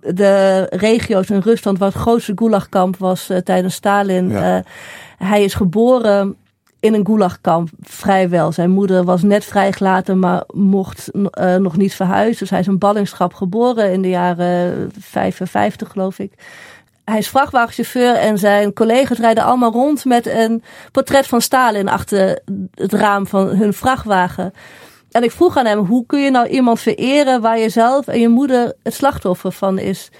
de 0.00 0.66
regio's 0.70 1.30
in 1.30 1.38
Rusland 1.38 1.78
waar 1.78 1.88
het 1.88 2.00
grootste 2.00 2.32
gulagkamp 2.34 2.96
was 2.96 3.30
uh, 3.30 3.36
tijdens 3.36 3.74
Stalin. 3.74 4.28
Ja. 4.28 4.64
hij 5.18 5.44
is 5.44 5.54
geboren 5.54 6.36
in 6.80 6.94
een 6.94 7.06
gulagkamp, 7.06 7.68
vrijwel. 7.80 8.52
Zijn 8.52 8.70
moeder 8.70 9.04
was 9.04 9.22
net 9.22 9.44
vrijgelaten, 9.44 10.18
maar 10.18 10.44
mocht 10.46 11.10
nog 11.58 11.76
niet 11.76 11.94
verhuizen. 11.94 12.38
Dus 12.38 12.50
hij 12.50 12.60
is 12.60 12.66
in 12.66 12.78
ballingschap 12.78 13.34
geboren 13.34 13.92
in 13.92 14.02
de 14.02 14.08
jaren 14.08 14.90
55, 14.98 15.90
geloof 15.90 16.18
ik 16.18 16.32
hij 17.04 17.18
is 17.18 17.28
vrachtwagenchauffeur 17.28 18.14
en 18.14 18.38
zijn 18.38 18.72
collega's 18.72 19.18
rijden 19.18 19.44
allemaal 19.44 19.72
rond 19.72 20.04
met 20.04 20.26
een 20.26 20.62
portret 20.92 21.26
van 21.26 21.40
Stalin 21.40 21.88
achter 21.88 22.40
het 22.74 22.92
raam 22.92 23.26
van 23.26 23.46
hun 23.46 23.72
vrachtwagen. 23.72 24.52
En 25.10 25.22
ik 25.22 25.30
vroeg 25.30 25.56
aan 25.56 25.66
hem, 25.66 25.78
hoe 25.78 26.06
kun 26.06 26.20
je 26.20 26.30
nou 26.30 26.46
iemand 26.46 26.80
vereren 26.80 27.40
waar 27.40 27.58
je 27.58 27.68
zelf 27.68 28.06
en 28.06 28.20
je 28.20 28.28
moeder 28.28 28.72
het 28.82 28.94
slachtoffer 28.94 29.52
van 29.52 29.78
is 29.78 30.10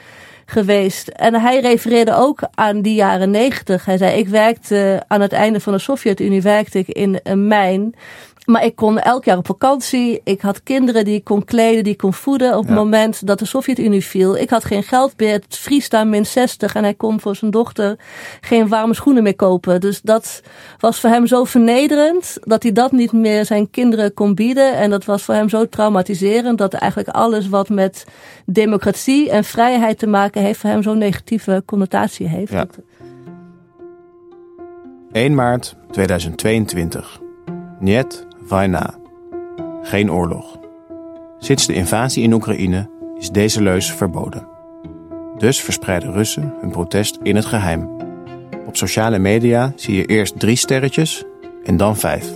geweest? 0.47 1.09
En 1.09 1.35
hij 1.35 1.61
refereerde 1.61 2.15
ook 2.15 2.41
aan 2.55 2.81
die 2.81 2.95
jaren 2.95 3.31
negentig. 3.31 3.85
Hij 3.85 3.97
zei, 3.97 4.19
ik 4.19 4.29
werkte 4.29 5.03
aan 5.09 5.21
het 5.21 5.33
einde 5.33 5.61
van 5.61 5.73
de 5.73 5.79
Sovjet-Unie, 5.79 6.43
werkte 6.43 6.79
ik 6.79 6.89
in 6.89 7.21
een 7.23 7.47
mijn. 7.47 7.95
Maar 8.45 8.65
ik 8.65 8.77
kon 8.77 8.99
elk 8.99 9.25
jaar 9.25 9.37
op 9.37 9.47
vakantie. 9.47 10.21
Ik 10.25 10.41
had 10.41 10.63
kinderen 10.63 11.05
die 11.05 11.15
ik 11.15 11.25
kon 11.25 11.45
kleden, 11.45 11.85
die 11.85 11.93
ik 11.93 11.99
kon 11.99 12.13
voeden. 12.13 12.57
Op 12.57 12.63
ja. 12.63 12.69
het 12.69 12.79
moment 12.79 13.27
dat 13.27 13.39
de 13.39 13.45
Sovjet-Unie 13.45 14.05
viel. 14.05 14.37
Ik 14.37 14.51
had 14.51 14.65
geen 14.65 14.83
geld 14.83 15.13
meer. 15.17 15.33
Het 15.33 15.45
vriest 15.49 15.91
daar 15.91 16.07
min 16.07 16.27
60. 16.27 16.75
En 16.75 16.83
hij 16.83 16.95
kon 16.95 17.21
voor 17.21 17.37
zijn 17.37 17.51
dochter 17.51 17.97
geen 18.41 18.69
warme 18.69 18.95
schoenen 18.95 19.23
meer 19.23 19.37
kopen. 19.37 19.81
Dus 19.81 20.01
dat 20.01 20.43
was 20.79 21.01
voor 21.01 21.11
hem 21.11 21.27
zo 21.27 21.45
vernederend. 21.45 22.39
Dat 22.41 22.63
hij 22.63 22.73
dat 22.73 22.93
niet 22.93 23.13
meer 23.13 23.45
zijn 23.45 23.71
kinderen 23.71 24.15
kon 24.15 24.35
bieden. 24.35 24.75
En 24.75 24.91
dat 24.91 25.05
was 25.05 25.23
voor 25.23 25.35
hem 25.35 25.49
zo 25.49 25.69
traumatiserend. 25.69 26.59
Dat 26.59 26.73
eigenlijk 26.73 27.11
alles 27.11 27.49
wat 27.49 27.69
met 27.69 28.05
democratie 28.47 29.31
en 29.31 29.45
vrijheid 29.45 29.99
te 29.99 30.07
maken 30.07 30.43
heeft. 30.43 30.61
Voor 30.61 30.71
hem 30.71 30.83
zo'n 30.83 30.99
negatieve 30.99 31.63
connotatie 31.67 32.29
heeft. 32.29 32.53
Ja. 32.53 32.67
1 35.13 35.35
maart 35.35 35.77
2022. 35.91 37.21
Niet 37.79 38.27
Vajna. 38.47 38.95
Geen 39.83 40.13
oorlog. 40.13 40.59
Sinds 41.39 41.67
de 41.67 41.75
invasie 41.75 42.23
in 42.23 42.33
Oekraïne 42.33 42.91
is 43.19 43.31
deze 43.31 43.63
leus 43.63 43.93
verboden. 43.93 44.47
Dus 45.39 45.61
verspreiden 45.61 46.13
Russen 46.13 46.55
hun 46.61 46.71
protest 46.71 47.19
in 47.23 47.37
het 47.37 47.45
geheim. 47.45 47.89
Op 48.67 48.77
sociale 48.77 49.19
media 49.19 49.73
zie 49.77 49.95
je 49.97 50.05
eerst 50.05 50.39
drie 50.39 50.57
sterretjes 50.57 51.25
en 51.65 51.77
dan 51.77 51.97
vijf. 51.97 52.33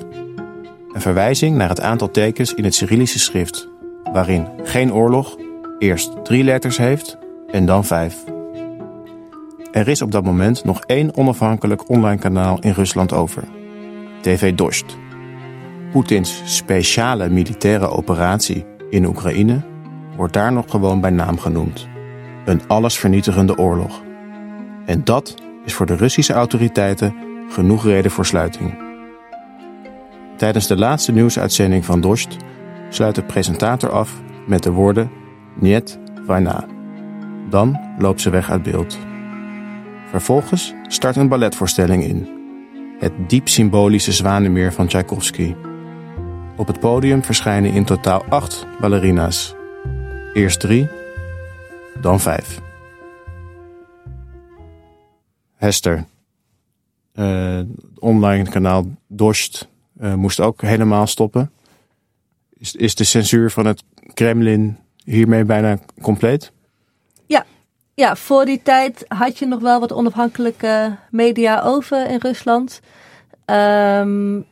Een 0.92 1.00
verwijzing 1.00 1.56
naar 1.56 1.68
het 1.68 1.80
aantal 1.80 2.10
tekens 2.10 2.54
in 2.54 2.64
het 2.64 2.74
Cyrillische 2.74 3.18
schrift, 3.18 3.68
waarin 4.12 4.46
geen 4.62 4.92
oorlog 4.92 5.36
eerst 5.78 6.24
drie 6.24 6.44
letters 6.44 6.76
heeft 6.76 7.18
en 7.50 7.66
dan 7.66 7.84
vijf. 7.84 8.24
Er 9.72 9.88
is 9.88 10.02
op 10.02 10.12
dat 10.12 10.24
moment 10.24 10.64
nog 10.64 10.80
één 10.86 11.16
onafhankelijk 11.16 11.88
online 11.88 12.20
kanaal 12.20 12.58
in 12.60 12.72
Rusland 12.72 13.12
over: 13.12 13.44
TV 14.20 14.54
Dost. 14.54 14.96
Poetins 15.92 16.42
speciale 16.44 17.28
militaire 17.28 17.88
operatie 17.88 18.64
in 18.90 19.04
Oekraïne 19.04 19.60
wordt 20.16 20.32
daar 20.32 20.52
nog 20.52 20.64
gewoon 20.68 21.00
bij 21.00 21.10
naam 21.10 21.38
genoemd. 21.38 21.88
Een 22.44 22.60
allesvernietigende 22.66 23.58
oorlog. 23.58 24.02
En 24.86 25.04
dat 25.04 25.34
is 25.64 25.74
voor 25.74 25.86
de 25.86 25.96
Russische 25.96 26.32
autoriteiten 26.32 27.14
genoeg 27.48 27.84
reden 27.84 28.10
voor 28.10 28.26
sluiting. 28.26 28.78
Tijdens 30.36 30.66
de 30.66 30.76
laatste 30.76 31.12
nieuwsuitzending 31.12 31.84
van 31.84 32.00
Dost 32.00 32.36
sluit 32.88 33.14
de 33.14 33.22
presentator 33.22 33.90
af 33.90 34.20
met 34.46 34.62
de 34.62 34.70
woorden 34.70 35.10
Niet 35.54 35.98
Vajna. 36.26 36.66
Dan 37.50 37.80
loopt 37.98 38.20
ze 38.20 38.30
weg 38.30 38.50
uit 38.50 38.62
beeld. 38.62 38.98
Vervolgens 40.10 40.74
start 40.86 41.16
een 41.16 41.28
balletvoorstelling 41.28 42.04
in. 42.04 42.28
Het 42.98 43.12
diep 43.26 43.48
symbolische 43.48 44.12
Zwanemeer 44.12 44.72
van 44.72 44.86
Tchaikovsky. 44.86 45.54
Op 46.58 46.66
het 46.66 46.80
podium 46.80 47.24
verschijnen 47.24 47.72
in 47.72 47.84
totaal 47.84 48.24
acht 48.24 48.66
ballerina's. 48.80 49.54
Eerst 50.32 50.60
drie, 50.60 50.88
dan 52.00 52.20
vijf. 52.20 52.60
Hester, 55.54 56.04
uh, 57.14 57.60
online 57.98 58.48
kanaal 58.48 58.84
Dorst 59.06 59.68
uh, 60.00 60.14
moest 60.14 60.40
ook 60.40 60.60
helemaal 60.60 61.06
stoppen. 61.06 61.50
Is, 62.58 62.74
is 62.74 62.94
de 62.94 63.04
censuur 63.04 63.50
van 63.50 63.66
het 63.66 63.82
Kremlin 64.14 64.78
hiermee 65.04 65.44
bijna 65.44 65.78
compleet? 66.02 66.52
Ja. 67.26 67.44
ja, 67.94 68.16
voor 68.16 68.44
die 68.44 68.62
tijd 68.62 69.04
had 69.08 69.38
je 69.38 69.46
nog 69.46 69.60
wel 69.60 69.80
wat 69.80 69.92
onafhankelijke 69.92 70.96
media 71.10 71.62
over 71.62 72.10
in 72.10 72.18
Rusland. 72.18 72.80
Um, 73.46 74.46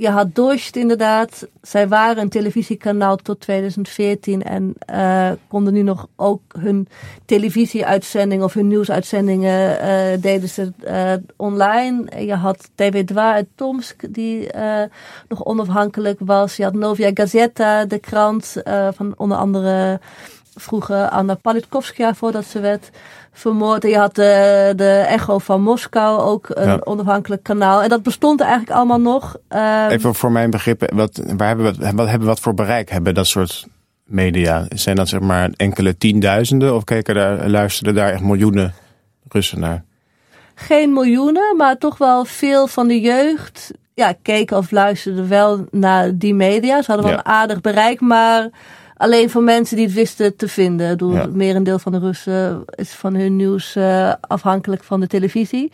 je 0.00 0.08
had 0.10 0.34
Dost 0.34 0.76
inderdaad. 0.76 1.48
Zij 1.62 1.88
waren 1.88 2.22
een 2.22 2.28
televisiekanaal 2.28 3.16
tot 3.16 3.40
2014 3.40 4.42
en 4.42 4.74
uh, 4.92 5.30
konden 5.48 5.72
nu 5.72 5.82
nog 5.82 6.06
ook 6.16 6.40
hun 6.58 6.88
televisieuitzendingen 7.24 8.44
of 8.44 8.54
hun 8.54 8.68
nieuwsuitzendingen 8.68 9.70
uh, 9.70 10.22
deden 10.22 10.48
ze 10.48 10.72
uh, 10.84 11.12
online. 11.36 12.24
Je 12.26 12.34
had 12.34 12.70
TV2 12.70 13.14
uit 13.14 13.46
Tomsk 13.54 14.14
die 14.14 14.48
nog 15.28 15.44
onafhankelijk 15.44 16.18
was. 16.24 16.56
Je 16.56 16.62
had 16.62 16.74
Novia 16.74 17.10
Gazeta, 17.14 17.84
de 17.84 17.98
krant 17.98 18.56
van 18.94 19.14
onder 19.16 19.36
andere 19.38 20.00
vroeger 20.60 21.08
Anna 21.08 21.34
Politkovskaya 21.34 22.14
voordat 22.14 22.44
ze 22.44 22.60
werd 22.60 22.90
vermoord. 23.32 23.84
En 23.84 23.90
je 23.90 23.98
had 23.98 24.14
de, 24.14 24.72
de 24.76 25.04
Echo 25.08 25.38
van 25.38 25.62
Moskou, 25.62 26.20
ook 26.20 26.46
een 26.48 26.86
onafhankelijk 26.86 27.42
kanaal. 27.42 27.82
En 27.82 27.88
dat 27.88 28.02
bestond 28.02 28.40
eigenlijk 28.40 28.70
allemaal 28.70 29.00
nog. 29.00 29.36
Um, 29.48 29.88
Even 29.88 30.14
voor 30.14 30.32
mijn 30.32 30.50
begrip, 30.50 30.92
wat, 30.94 31.22
waar 31.36 31.48
hebben 31.48 31.78
we, 31.78 31.92
wat, 31.92 32.08
hebben 32.08 32.28
wat 32.28 32.40
voor 32.40 32.54
bereik 32.54 32.90
hebben 32.90 33.14
dat 33.14 33.26
soort 33.26 33.66
media? 34.04 34.66
Zijn 34.68 34.96
dat 34.96 35.08
zeg 35.08 35.20
maar 35.20 35.50
enkele 35.56 35.96
tienduizenden 35.96 36.74
of 36.74 36.84
keken 36.84 37.14
daar, 37.14 37.48
luisterden 37.48 37.94
daar 37.94 38.12
echt 38.12 38.22
miljoenen 38.22 38.74
Russen 39.28 39.60
naar? 39.60 39.84
Geen 40.54 40.92
miljoenen, 40.92 41.56
maar 41.56 41.78
toch 41.78 41.98
wel 41.98 42.24
veel 42.24 42.66
van 42.66 42.88
de 42.88 43.00
jeugd 43.00 43.70
ja, 43.94 44.14
keken 44.22 44.56
of 44.56 44.70
luisterden 44.70 45.28
wel 45.28 45.64
naar 45.70 46.16
die 46.16 46.34
media. 46.34 46.82
Ze 46.82 46.92
hadden 46.92 47.10
wel 47.10 47.18
een 47.18 47.26
aardig 47.26 47.60
bereik, 47.60 48.00
maar 48.00 48.48
alleen 49.00 49.30
voor 49.30 49.42
mensen 49.42 49.76
die 49.76 49.84
het 49.84 49.94
wisten 49.94 50.36
te 50.36 50.48
vinden. 50.48 50.98
Door 50.98 51.12
ja. 51.12 51.20
Het 51.20 51.34
merendeel 51.34 51.78
van 51.78 51.92
de 51.92 51.98
Russen 51.98 52.64
is 52.74 52.90
van 52.90 53.14
hun 53.14 53.36
nieuws 53.36 53.76
uh, 53.76 54.12
afhankelijk 54.20 54.84
van 54.84 55.00
de 55.00 55.06
televisie. 55.06 55.72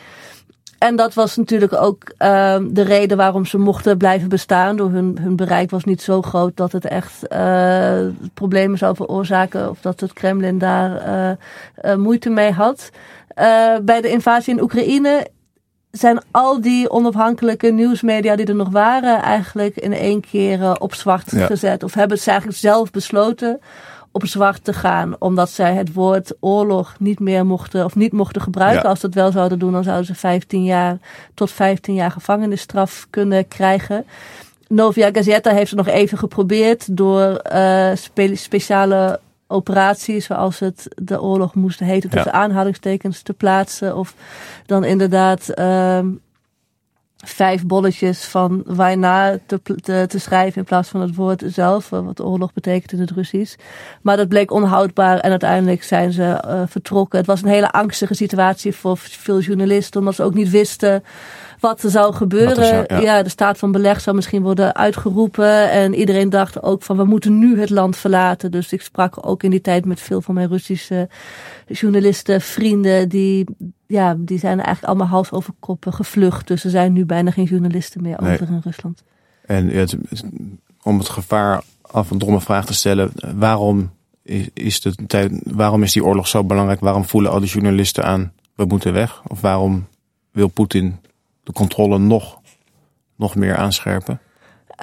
En 0.79 0.97
dat 0.97 1.15
was 1.15 1.37
natuurlijk 1.37 1.73
ook 1.73 2.03
uh, 2.19 2.57
de 2.69 2.83
reden 2.83 3.17
waarom 3.17 3.45
ze 3.45 3.59
mochten 3.59 3.97
blijven 3.97 4.29
bestaan. 4.29 4.77
Door 4.77 4.91
hun, 4.91 5.19
hun 5.21 5.37
bereik 5.37 5.71
was 5.71 5.85
niet 5.85 6.03
zo 6.03 6.23
groot 6.23 6.57
dat 6.57 6.73
het 6.73 6.85
echt 6.85 7.33
uh, 7.33 8.07
problemen 8.35 8.79
zou 8.79 8.97
veroorzaken. 8.97 9.71
Of 9.71 9.81
dat 9.81 10.01
het 10.01 10.13
Kremlin 10.13 10.59
daar 10.59 11.37
uh, 11.85 11.95
moeite 11.95 12.31
mee 12.31 12.53
had. 12.53 12.91
bij 13.83 14.01
de 14.01 14.11
invasie 14.11 14.55
in 14.55 14.63
Oekraïne 14.63 15.27
zijn 15.99 16.21
al 16.31 16.61
die 16.61 16.91
onafhankelijke 16.91 17.71
nieuwsmedia 17.71 18.37
die 18.37 18.47
er 18.47 18.55
nog 18.55 18.71
waren, 18.71 19.23
eigenlijk 19.23 19.77
in 19.77 19.93
één 19.93 20.21
keer 20.21 20.59
uh, 20.59 20.75
op 20.79 20.95
zwart 20.95 21.33
gezet. 21.33 21.83
Of 21.83 21.95
hebben 21.95 22.19
ze 22.19 22.31
eigenlijk 22.31 22.59
zelf 22.59 22.91
besloten 22.91 23.61
op 24.17 24.27
zwart 24.27 24.65
te 24.65 24.73
gaan, 24.73 25.17
omdat 25.19 25.51
zij 25.51 25.75
het 25.75 25.93
woord 25.93 26.33
oorlog 26.41 26.95
niet 26.99 27.21
meer 27.21 27.47
mochten 27.47 27.85
of 27.85 27.95
niet 27.95 28.13
mochten 28.13 28.43
gebruiken. 28.43 28.89
Als 28.89 29.01
ze 29.01 29.07
dat 29.09 29.15
wel 29.15 29.33
zouden 29.33 29.59
doen, 29.59 29.73
dan 29.73 29.85
zouden 29.85 30.07
ze 30.07 30.15
15 30.15 30.65
jaar 30.65 30.99
tot 31.35 31.51
15 31.51 31.95
jaar 31.95 32.11
gevangenisstraf 32.11 33.07
kunnen 33.11 33.49
krijgen. 33.49 34.05
Novia 34.69 35.09
Gazeta 35.13 35.51
heeft 35.51 35.71
het 35.71 35.79
nog 35.79 35.95
even 35.95 36.19
geprobeerd 36.19 36.97
door 36.97 37.43
uh, 37.53 37.91
spe 37.95 38.37
speciale 38.37 39.21
operatie, 39.47 40.21
zoals 40.21 40.59
het 40.59 40.89
de 41.03 41.23
oorlog 41.23 41.55
moest 41.55 41.81
heten, 41.81 42.11
tussen 42.11 42.33
ja. 42.33 42.39
aanhalingstekens 42.39 43.23
te 43.23 43.33
plaatsen. 43.33 43.97
Of 43.97 44.15
dan 44.67 44.85
inderdaad 44.85 45.51
uh, 45.55 45.99
vijf 47.29 47.67
bolletjes 47.67 48.25
van 48.25 48.63
waarna 48.67 49.39
te, 49.47 49.61
te, 49.63 50.07
te, 50.07 50.19
schrijven 50.19 50.59
in 50.59 50.65
plaats 50.65 50.89
van 50.89 51.01
het 51.01 51.15
woord 51.15 51.43
zelf, 51.47 51.89
wat 51.89 52.21
oorlog 52.21 52.53
betekent 52.53 52.93
in 52.93 53.01
het 53.01 53.11
Russisch. 53.11 53.57
Maar 54.03 54.17
dat 54.17 54.29
bleek 54.29 54.51
onhoudbaar 54.51 55.19
en 55.19 55.31
uiteindelijk 55.31 55.83
zijn 55.83 56.13
ze 56.13 56.43
uh, 56.47 56.63
vertrokken. 56.67 57.19
Het 57.19 57.27
was 57.27 57.43
een 57.43 57.49
hele 57.49 57.71
angstige 57.71 58.15
situatie 58.15 58.75
voor 58.75 58.99
veel 58.99 59.41
journalisten, 59.41 60.01
omdat 60.01 60.15
ze 60.15 60.23
ook 60.23 60.35
niet 60.35 60.51
wisten 60.51 61.03
wat 61.61 61.83
er 61.83 61.91
zou 61.91 62.15
gebeuren. 62.15 62.57
Er 62.57 62.87
zou, 62.89 63.03
ja. 63.03 63.23
de 63.23 63.29
staat 63.29 63.59
van 63.59 63.73
beleg 63.73 64.01
zou 64.01 64.17
misschien 64.17 64.43
worden 64.43 64.75
uitgeroepen. 64.75 65.71
En 65.71 65.95
iedereen 65.95 66.31
dacht 66.31 66.63
ook 66.63 66.83
van 66.83 66.97
we 66.97 67.05
moeten 67.05 67.39
nu 67.39 67.61
het 67.61 67.71
land 67.71 67.97
verlaten. 67.97 68.51
Dus 68.51 68.73
ik 68.73 68.83
sprak 68.83 69.27
ook 69.27 69.43
in 69.43 69.51
die 69.51 69.61
tijd 69.61 69.85
met 69.85 70.01
veel 70.01 70.21
van 70.21 70.35
mijn 70.35 70.49
Russische 70.49 71.09
journalisten, 71.67 72.41
vrienden. 72.41 73.09
Die, 73.09 73.45
ja, 73.87 74.15
die 74.19 74.39
zijn 74.39 74.57
eigenlijk 74.57 74.87
allemaal 74.87 75.07
hals 75.07 75.31
over 75.31 75.55
kop 75.59 75.87
gevlucht. 75.89 76.47
Dus 76.47 76.65
er 76.65 76.71
zijn 76.71 76.93
nu 76.93 77.05
bijna 77.05 77.31
geen 77.31 77.45
journalisten 77.45 78.03
meer 78.03 78.21
over 78.21 78.49
in 78.49 78.61
Rusland. 78.65 79.03
En 79.47 79.69
het, 79.69 79.97
om 80.83 80.99
het 80.99 81.09
gevaar 81.09 81.63
af 81.83 82.11
een 82.11 82.19
domme 82.19 82.41
vraag 82.41 82.67
te 82.67 82.75
stellen. 82.75 83.13
Waarom 83.35 83.91
is, 84.53 84.81
de 84.81 84.95
tijd, 85.07 85.33
waarom 85.45 85.83
is 85.83 85.93
die 85.93 86.05
oorlog 86.05 86.29
zo 86.29 86.45
belangrijk? 86.45 86.81
Waarom 86.81 87.05
voelen 87.05 87.31
al 87.31 87.41
die 87.41 87.49
journalisten 87.49 88.05
aan 88.05 88.33
we 88.55 88.65
moeten 88.65 88.93
weg? 88.93 89.23
Of 89.27 89.41
waarom 89.41 89.87
wil 90.33 90.49
Poetin 90.49 91.01
de 91.43 91.53
controle 91.53 91.99
nog, 91.99 92.41
nog 93.17 93.35
meer 93.35 93.57
aanscherpen? 93.57 94.21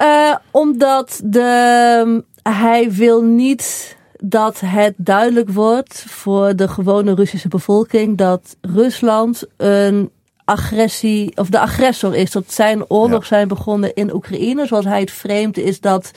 Uh, 0.00 0.36
omdat 0.50 1.20
de, 1.24 2.24
hij 2.42 2.92
wil 2.92 3.22
niet 3.22 3.96
dat 4.26 4.60
het 4.60 4.94
duidelijk 4.96 5.50
wordt 5.50 6.04
voor 6.08 6.56
de 6.56 6.68
gewone 6.68 7.14
Russische 7.14 7.48
bevolking 7.48 8.16
dat 8.16 8.56
Rusland 8.60 9.44
een 9.56 10.10
agressie, 10.44 11.36
of 11.36 11.48
de 11.48 11.58
agressor 11.58 12.14
is. 12.14 12.30
Dat 12.30 12.52
zijn 12.52 12.90
oorlog 12.90 13.26
zijn 13.26 13.48
begonnen 13.48 13.94
in 13.94 14.14
Oekraïne. 14.14 14.66
Zoals 14.66 14.84
hij 14.84 15.00
het 15.00 15.10
vreemd 15.10 15.58
is 15.58 15.80
dat 15.80 16.10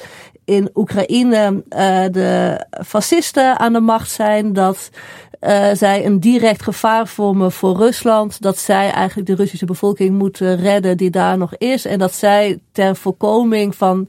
in 0.47 0.69
Oekraïne 0.73 1.63
uh, 1.69 2.05
de 2.11 2.65
fascisten 2.85 3.59
aan 3.59 3.73
de 3.73 3.79
macht 3.79 4.11
zijn. 4.11 4.53
Dat 4.53 4.89
uh, 5.41 5.69
zij 5.73 6.05
een 6.05 6.19
direct 6.19 6.61
gevaar 6.63 7.07
vormen 7.07 7.51
voor 7.51 7.77
Rusland. 7.77 8.41
Dat 8.41 8.57
zij 8.57 8.91
eigenlijk 8.91 9.27
de 9.27 9.35
Russische 9.35 9.65
bevolking 9.65 10.17
moeten 10.17 10.57
redden 10.57 10.97
die 10.97 11.09
daar 11.09 11.37
nog 11.37 11.55
is. 11.57 11.85
En 11.85 11.99
dat 11.99 12.13
zij 12.13 12.59
ter 12.71 12.95
voorkoming 12.95 13.75
van, 13.75 14.07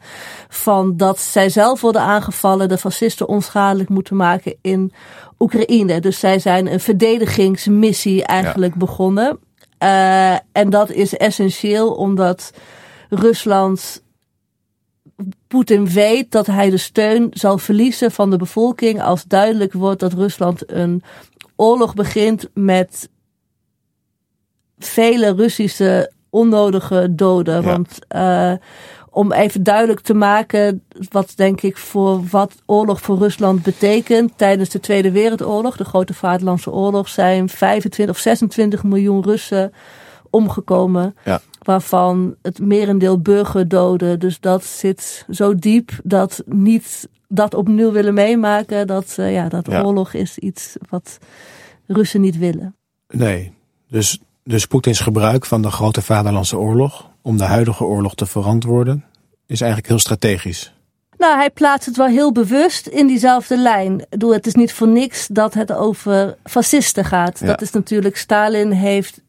van 0.48 0.96
dat 0.96 1.18
zij 1.18 1.48
zelf 1.48 1.81
worden 1.81 2.03
aangevallen, 2.03 2.68
de 2.68 2.79
fascisten 2.79 3.29
onschadelijk 3.29 3.88
moeten 3.88 4.16
maken 4.16 4.57
in 4.62 4.92
Oekraïne. 5.38 6.01
Dus 6.01 6.18
zij 6.18 6.38
zijn 6.38 6.72
een 6.72 6.81
verdedigingsmissie 6.81 8.24
eigenlijk 8.24 8.72
ja. 8.72 8.79
begonnen. 8.79 9.38
Uh, 9.83 10.33
en 10.33 10.70
dat 10.70 10.90
is 10.90 11.16
essentieel 11.16 11.92
omdat 11.92 12.53
Rusland 13.09 14.03
Poetin 15.48 15.88
weet 15.88 16.31
dat 16.31 16.46
hij 16.46 16.70
de 16.70 16.76
steun 16.76 17.28
zal 17.33 17.59
verliezen 17.59 18.11
van 18.11 18.31
de 18.31 18.37
bevolking 18.37 19.02
als 19.02 19.24
duidelijk 19.24 19.72
wordt 19.72 20.00
dat 20.00 20.12
Rusland 20.12 20.72
een 20.72 21.02
oorlog 21.57 21.94
begint 21.94 22.48
met 22.54 23.09
vele 24.78 25.35
Russische 25.35 26.12
onnodige 26.31 27.14
doden. 27.14 27.62
Ja. 27.62 27.62
Want 27.62 27.98
uh, 28.16 28.52
om 29.11 29.33
even 29.33 29.62
duidelijk 29.62 30.00
te 30.00 30.14
maken 30.14 30.85
wat 31.11 31.33
denk 31.37 31.62
ik 31.62 31.76
voor 31.76 32.24
wat 32.31 32.54
oorlog 32.66 33.00
voor 33.00 33.18
Rusland 33.18 33.62
betekent. 33.62 34.33
Tijdens 34.37 34.68
de 34.68 34.81
Tweede 34.81 35.11
Wereldoorlog, 35.11 35.76
de 35.76 35.85
Grote 35.85 36.14
Vaderlandse 36.14 36.72
Oorlog, 36.72 37.09
zijn 37.09 37.48
25 37.48 38.16
of 38.16 38.20
26 38.20 38.83
miljoen 38.83 39.22
Russen 39.22 39.72
omgekomen. 40.31 41.17
Ja 41.25 41.41
waarvan 41.69 42.37
het 42.43 42.59
merendeel 42.59 43.21
burgerdoden. 43.21 44.19
Dus 44.19 44.41
dat 44.41 44.64
zit 44.64 45.27
zo 45.31 45.55
diep 45.55 45.91
dat 46.05 46.43
niet 46.47 47.09
dat 47.29 47.55
opnieuw 47.55 47.93
willen 47.93 48.14
meemaken. 48.14 48.87
Dat, 48.87 49.17
uh, 49.21 49.33
ja, 49.33 49.49
dat 49.49 49.67
ja. 49.67 49.83
oorlog 49.83 50.12
is 50.12 50.38
iets 50.38 50.77
wat 50.88 51.19
Russen 51.87 52.21
niet 52.21 52.38
willen. 52.38 52.77
Nee, 53.09 53.53
dus, 53.88 54.21
dus 54.45 54.67
Poetins 54.67 55.01
gebruik 55.01 55.47
van 55.47 55.62
de 55.62 55.71
grote 55.71 56.03
vaderlandse 56.03 56.59
oorlog 56.59 57.11
om 57.23 57.37
de 57.37 57.45
huidige 57.45 57.85
oorlog 57.85 58.14
te 58.14 58.27
verantwoorden, 58.27 59.05
is 59.47 59.61
eigenlijk 59.61 59.91
heel 59.91 59.99
strategisch. 59.99 60.73
Nou, 61.19 61.37
hij 61.37 61.51
plaatst 61.51 61.87
het 61.87 61.97
wel 61.97 62.07
heel 62.07 62.33
bewust 62.33 62.87
in 62.87 63.07
diezelfde 63.07 63.59
lijn. 63.59 64.07
Doe, 64.11 64.33
het 64.33 64.47
is 64.47 64.55
niet 64.55 64.73
voor 64.73 64.88
niks 64.88 65.27
dat 65.27 65.55
het 65.55 65.73
over 65.73 66.37
fascisten 66.45 67.05
gaat. 67.05 67.38
Ja. 67.38 67.47
Dat 67.47 67.61
is 67.61 67.71
natuurlijk, 67.71 68.17
Stalin 68.17 68.71
heeft 68.71 69.21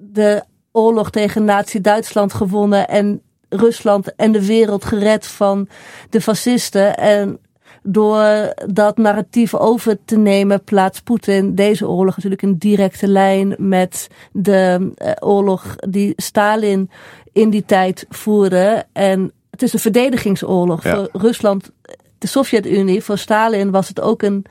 de 0.00 0.42
oorlog 0.72 1.10
tegen 1.10 1.44
Nazi-Duitsland 1.44 2.32
gewonnen 2.32 2.88
en 2.88 3.22
Rusland 3.48 4.14
en 4.14 4.32
de 4.32 4.46
wereld 4.46 4.84
gered 4.84 5.26
van 5.26 5.68
de 6.10 6.20
fascisten. 6.20 6.96
En 6.96 7.38
door 7.82 8.54
dat 8.66 8.96
narratief 8.96 9.54
over 9.54 9.98
te 10.04 10.16
nemen, 10.16 10.64
plaatst 10.64 11.04
Poetin 11.04 11.54
deze 11.54 11.88
oorlog 11.88 12.14
natuurlijk 12.14 12.42
in 12.42 12.54
directe 12.54 13.08
lijn 13.08 13.54
met 13.58 14.08
de 14.32 14.92
uh, 14.98 15.10
oorlog 15.20 15.76
die 15.76 16.12
Stalin 16.16 16.90
in 17.32 17.50
die 17.50 17.64
tijd 17.64 18.06
voerde. 18.08 18.84
En 18.92 19.32
het 19.50 19.62
is 19.62 19.72
een 19.72 19.78
verdedigingsoorlog 19.78 20.82
Ja. 20.82 20.94
voor 20.94 21.08
Rusland, 21.12 21.70
de 22.18 22.26
Sovjet-Unie. 22.26 23.02
Voor 23.04 23.18
Stalin 23.18 23.70
was 23.70 23.88
het 23.88 24.00
ook 24.00 24.22
een 24.22 24.44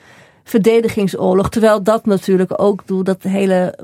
verdedigingsoorlog. 0.43 1.49
Terwijl 1.49 1.83
dat 1.83 2.05
natuurlijk 2.05 2.61
ook 2.61 2.87
door 2.87 3.03
dat 3.03 3.23
hele 3.23 3.77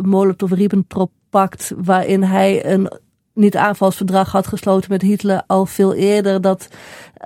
Molotov-Ribbentrop-pact, 1.33 1.73
waarin 1.77 2.23
hij 2.23 2.65
een 2.65 2.91
niet-aanvalsverdrag 3.33 4.31
had 4.31 4.47
gesloten 4.47 4.91
met 4.91 5.01
Hitler 5.01 5.43
al 5.47 5.65
veel 5.65 5.93
eerder. 5.93 6.41
Dat, 6.41 6.67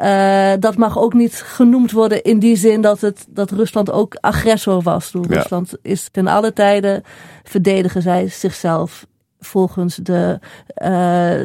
uh, 0.01 0.53
dat 0.59 0.77
mag 0.77 0.97
ook 0.97 1.13
niet 1.13 1.35
genoemd 1.35 1.91
worden 1.91 2.23
in 2.23 2.39
die 2.39 2.55
zin 2.55 2.81
dat, 2.81 3.01
het, 3.01 3.25
dat 3.29 3.51
Rusland 3.51 3.91
ook 3.91 4.17
agressor 4.19 4.81
was. 4.81 5.11
Ja. 5.11 5.19
Rusland 5.21 5.73
is 5.81 6.09
ten 6.11 6.27
alle 6.27 6.53
tijde 6.53 7.03
verdedigen 7.43 8.01
zij 8.01 8.27
zichzelf 8.27 9.05
volgens 9.39 9.95
de, 9.95 10.39
uh, 10.41 10.87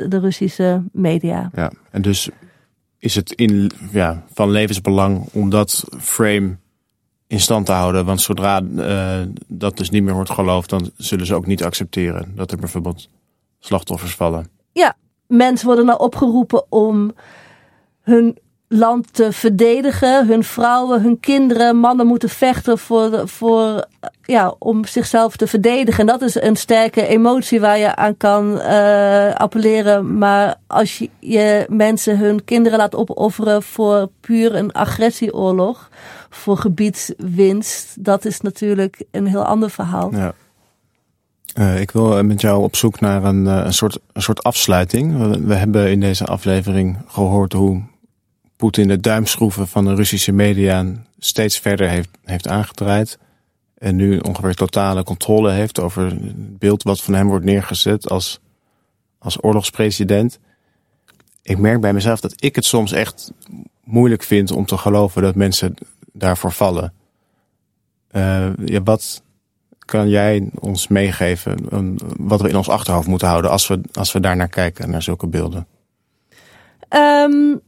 de 0.09 0.19
Russische 0.21 0.83
media. 0.93 1.51
Ja, 1.55 1.73
en 1.91 2.03
dus 2.03 2.31
is 2.99 3.15
het 3.15 3.33
in, 3.33 3.71
ja, 3.91 4.25
van 4.33 4.51
levensbelang 4.51 5.29
om 5.33 5.51
dat 5.51 5.85
frame 6.01 6.57
in 7.33 7.41
stand 7.41 7.67
te 7.67 7.73
houden. 7.73 8.05
Want 8.05 8.21
zodra 8.21 8.63
uh, 8.63 9.21
dat 9.49 9.77
dus 9.77 9.91
niet 9.91 10.03
meer 10.03 10.15
wordt 10.15 10.31
geloofd, 10.31 10.71
dan 10.71 10.91
zullen 10.97 11.27
ze 11.27 11.35
ook 11.35 11.47
niet 11.47 11.65
accepteren 11.65 12.33
dat 12.35 12.51
er 12.51 12.59
bijvoorbeeld 12.59 13.09
slachtoffers 13.59 14.15
vallen. 14.15 14.49
Ja, 14.73 14.97
mensen 15.27 15.67
worden 15.67 15.87
nou 15.87 15.99
opgeroepen 15.99 16.65
om 16.69 17.13
hun 18.03 18.39
land 18.69 19.13
te 19.13 19.33
verdedigen. 19.33 20.27
Hun 20.27 20.45
vrouwen, 20.45 21.03
hun 21.03 21.21
kinderen, 21.21 21.77
mannen 21.77 22.07
moeten 22.07 22.29
vechten 22.29 22.79
voor, 22.79 23.29
voor, 23.29 23.85
ja, 24.23 24.55
om 24.59 24.85
zichzelf 24.85 25.37
te 25.37 25.47
verdedigen. 25.47 26.01
En 26.01 26.07
dat 26.07 26.23
is 26.23 26.35
een 26.35 26.57
sterke 26.57 27.07
emotie 27.07 27.61
waar 27.61 27.79
je 27.79 27.97
aan 27.97 28.17
kan 28.17 28.59
uh, 28.59 29.35
appelleren. 29.35 30.19
Maar 30.19 30.57
als 30.67 30.99
je, 30.99 31.11
je 31.21 31.67
mensen 31.69 32.19
hun 32.19 32.45
kinderen 32.45 32.79
laat 32.79 32.95
opofferen 32.95 33.63
voor 33.63 34.09
puur 34.21 34.55
een 34.55 34.73
agressieoorlog, 34.73 35.91
voor 36.35 36.57
gebiedswinst, 36.57 38.05
dat 38.05 38.25
is 38.25 38.41
natuurlijk 38.41 39.05
een 39.11 39.27
heel 39.27 39.45
ander 39.45 39.71
verhaal. 39.71 40.15
Ja. 40.15 40.35
Uh, 41.59 41.81
ik 41.81 41.91
wil 41.91 42.25
met 42.25 42.41
jou 42.41 42.63
op 42.63 42.77
zoek 42.77 43.01
naar 43.01 43.25
een, 43.25 43.45
uh, 43.45 43.63
een, 43.65 43.75
soort, 43.75 43.99
een 44.13 44.23
soort 44.23 44.43
afsluiting. 44.43 45.19
We, 45.19 45.45
we, 45.45 45.55
hebben 45.55 45.91
in 45.91 46.01
deze 46.01 46.25
aflevering 46.25 46.99
gehoord 47.07 47.53
hoe 47.53 47.83
Poetin 48.57 48.89
de 48.89 49.01
duimschroeven 49.01 49.69
van 49.69 49.85
de 49.85 49.95
Russische 49.95 50.33
media 50.33 50.87
steeds 51.19 51.59
verder 51.59 51.89
heeft, 51.89 52.09
heeft 52.25 52.49
aangedraaid. 52.49 53.19
En 53.79 53.97
nu 53.97 54.19
ongeveer 54.19 54.55
totale 54.55 55.03
controle 55.03 55.51
heeft 55.51 55.81
over 55.81 56.05
het 56.05 56.59
beeld 56.59 56.83
wat 56.83 57.01
van 57.01 57.15
hem 57.15 57.27
wordt 57.27 57.45
neergezet 57.45 58.09
als, 58.09 58.41
als 59.19 59.43
oorlogspresident. 59.45 60.39
Ik 61.43 61.59
merk 61.59 61.81
bij 61.81 61.93
mezelf 61.93 62.21
dat 62.21 62.35
ik 62.37 62.55
het 62.55 62.65
soms 62.65 62.93
echt 62.93 63.33
moeilijk 63.85 64.23
vind 64.23 64.51
om 64.51 64.67
te 64.67 64.77
geloven 64.77 65.23
dat 65.23 65.35
mensen 65.35 65.75
daarvoor 66.13 66.53
vallen. 66.53 66.93
Uh, 68.13 68.51
ja, 68.65 68.83
wat 68.83 69.23
kan 69.79 70.09
jij 70.09 70.51
ons 70.61 70.89
meegeven 70.89 71.59
wat 72.19 72.41
we 72.41 72.49
in 72.49 72.57
ons 72.57 72.69
achterhoofd 72.69 73.07
moeten 73.07 73.29
houden 73.29 73.51
als 73.51 73.67
we, 73.67 73.81
als 73.93 74.13
we 74.13 74.21
daar 74.21 74.37
naar 74.37 74.49
kijken, 74.49 74.91
naar 74.91 75.03
zulke 75.03 75.27
beelden? 75.27 75.67
Um, 76.89 77.61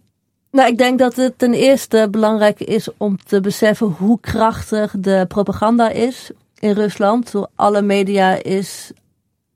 nou, 0.50 0.68
ik 0.68 0.78
denk 0.78 0.98
dat 0.98 1.16
het 1.16 1.38
ten 1.38 1.54
eerste 1.54 2.08
belangrijk 2.10 2.60
is 2.60 2.88
om 2.96 3.18
te 3.24 3.40
beseffen 3.40 3.86
hoe 3.86 4.20
krachtig 4.20 4.94
de 4.98 5.24
propaganda 5.28 5.90
is 5.90 6.30
in 6.58 6.72
Rusland. 6.72 7.32
Alle 7.54 7.82
media 7.82 8.42
is 8.42 8.92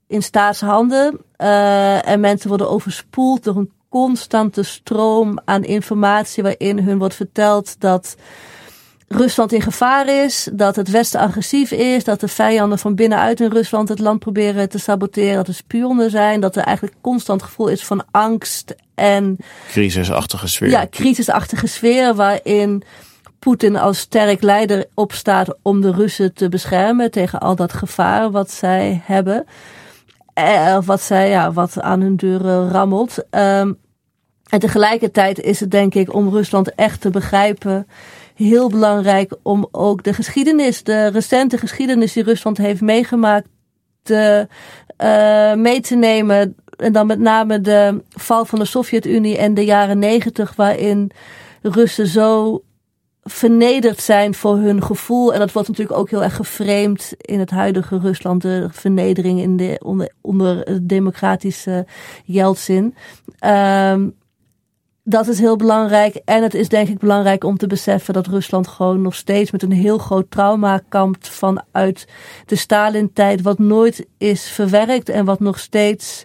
in 0.07 0.23
staatshanden 0.23 1.19
uh, 1.37 2.07
en 2.07 2.19
mensen 2.19 2.49
worden 2.49 2.69
overspoeld 2.69 3.43
door 3.43 3.55
een 3.55 3.71
constante 3.89 4.63
stroom 4.63 5.39
aan 5.45 5.63
informatie 5.63 6.43
waarin 6.43 6.79
hun 6.79 6.97
wordt 6.97 7.15
verteld 7.15 7.79
dat 7.79 8.15
Rusland 9.11 9.51
in 9.53 9.61
gevaar 9.61 10.23
is, 10.23 10.49
dat 10.53 10.75
het 10.75 10.89
Westen 10.89 11.19
agressief 11.19 11.71
is, 11.71 12.03
dat 12.03 12.19
de 12.19 12.27
vijanden 12.27 12.79
van 12.79 12.95
binnenuit 12.95 13.39
in 13.39 13.51
Rusland 13.51 13.89
het 13.89 13.99
land 13.99 14.19
proberen 14.19 14.69
te 14.69 14.79
saboteren, 14.79 15.35
dat 15.35 15.47
er 15.47 15.53
spionnen 15.53 16.09
zijn, 16.09 16.39
dat 16.39 16.55
er 16.55 16.63
eigenlijk 16.63 16.95
constant 17.01 17.43
gevoel 17.43 17.67
is 17.67 17.85
van 17.85 18.05
angst 18.11 18.75
en 18.95 19.37
crisisachtige 19.67 20.47
sfeer. 20.47 20.69
Ja, 20.69 20.87
crisisachtige 20.89 21.67
sfeer 21.67 22.15
waarin 22.15 22.83
Poetin 23.39 23.75
als 23.75 23.99
sterk 23.99 24.41
leider 24.41 24.85
opstaat 24.93 25.55
om 25.61 25.81
de 25.81 25.91
Russen 25.91 26.33
te 26.33 26.49
beschermen 26.49 27.11
tegen 27.11 27.39
al 27.39 27.55
dat 27.55 27.73
gevaar 27.73 28.31
wat 28.31 28.51
zij 28.51 29.01
hebben. 29.03 29.45
Eh, 30.33 30.77
wat 30.85 31.01
zij, 31.01 31.29
ja, 31.29 31.51
wat 31.51 31.81
aan 31.81 32.01
hun 32.01 32.15
deuren 32.15 32.69
rammelt. 32.69 33.17
Um, 33.31 33.77
en 34.49 34.59
tegelijkertijd 34.59 35.39
is 35.39 35.59
het 35.59 35.71
denk 35.71 35.95
ik 35.95 36.13
om 36.13 36.29
Rusland 36.29 36.75
echt 36.75 37.01
te 37.01 37.09
begrijpen 37.09 37.87
heel 38.47 38.69
belangrijk 38.69 39.35
om 39.41 39.67
ook 39.71 40.03
de 40.03 40.13
geschiedenis, 40.13 40.83
de 40.83 41.07
recente 41.07 41.57
geschiedenis 41.57 42.13
die 42.13 42.23
Rusland 42.23 42.57
heeft 42.57 42.81
meegemaakt, 42.81 43.47
te, 44.03 44.47
uh, 45.03 45.53
mee 45.53 45.81
te 45.81 45.95
nemen. 45.95 46.55
En 46.77 46.93
dan 46.93 47.07
met 47.07 47.19
name 47.19 47.61
de 47.61 48.03
val 48.09 48.45
van 48.45 48.59
de 48.59 48.65
Sovjet-Unie 48.65 49.37
en 49.37 49.53
de 49.53 49.65
jaren 49.65 49.99
negentig, 49.99 50.55
waarin 50.55 51.11
Russen 51.61 52.07
zo 52.07 52.61
vernederd 53.23 54.01
zijn 54.01 54.33
voor 54.33 54.57
hun 54.57 54.83
gevoel. 54.83 55.33
En 55.33 55.39
dat 55.39 55.51
wordt 55.51 55.67
natuurlijk 55.67 55.97
ook 55.97 56.09
heel 56.09 56.23
erg 56.23 56.35
geframed 56.35 57.15
in 57.17 57.39
het 57.39 57.49
huidige 57.49 57.99
Rusland. 57.99 58.41
De 58.41 58.67
vernedering 58.71 59.39
in 59.39 59.57
de, 59.57 59.79
onder, 59.83 60.11
onder 60.21 60.79
democratische 60.87 61.85
Yeltsin. 62.25 62.95
Um, 63.45 64.17
dat 65.03 65.27
is 65.27 65.39
heel 65.39 65.55
belangrijk. 65.55 66.21
En 66.25 66.43
het 66.43 66.53
is 66.53 66.69
denk 66.69 66.87
ik 66.87 66.97
belangrijk 66.97 67.43
om 67.43 67.57
te 67.57 67.67
beseffen 67.67 68.13
dat 68.13 68.27
Rusland 68.27 68.67
gewoon 68.67 69.01
nog 69.01 69.15
steeds 69.15 69.51
met 69.51 69.63
een 69.63 69.71
heel 69.71 69.97
groot 69.97 70.31
trauma 70.31 70.81
kampt 70.89 71.29
vanuit 71.29 72.07
de 72.45 72.55
Stalin-tijd, 72.55 73.41
wat 73.41 73.59
nooit 73.59 74.05
is 74.17 74.49
verwerkt 74.49 75.09
en 75.09 75.25
wat 75.25 75.39
nog 75.39 75.59
steeds, 75.59 76.23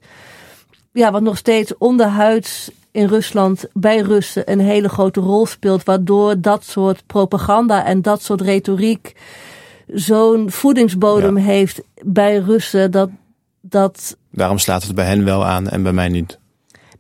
ja, 0.93 1.13
wat 1.13 1.23
nog 1.23 1.37
steeds 1.37 1.79
onderhuids 1.79 2.71
in 2.91 3.07
Rusland 3.07 3.65
bij 3.73 4.01
Russen 4.01 4.51
een 4.51 4.61
hele 4.61 4.89
grote 4.89 5.21
rol 5.21 5.47
speelt, 5.47 5.85
waardoor 5.85 6.41
dat 6.41 6.65
soort 6.65 7.07
propaganda 7.07 7.85
en 7.85 8.03
dat 8.03 8.23
soort 8.23 8.41
retoriek 8.41 9.13
zo'n 9.87 10.51
voedingsbodem 10.51 11.39
ja. 11.39 11.45
heeft 11.45 11.83
bij 12.03 12.37
Russen 12.37 12.91
dat 12.91 13.11
dat. 13.61 14.17
Daarom 14.31 14.59
slaat 14.59 14.83
het 14.83 14.95
bij 14.95 15.07
hen 15.07 15.25
wel 15.25 15.47
aan 15.47 15.69
en 15.69 15.83
bij 15.83 15.93
mij 15.93 16.09
niet. 16.09 16.39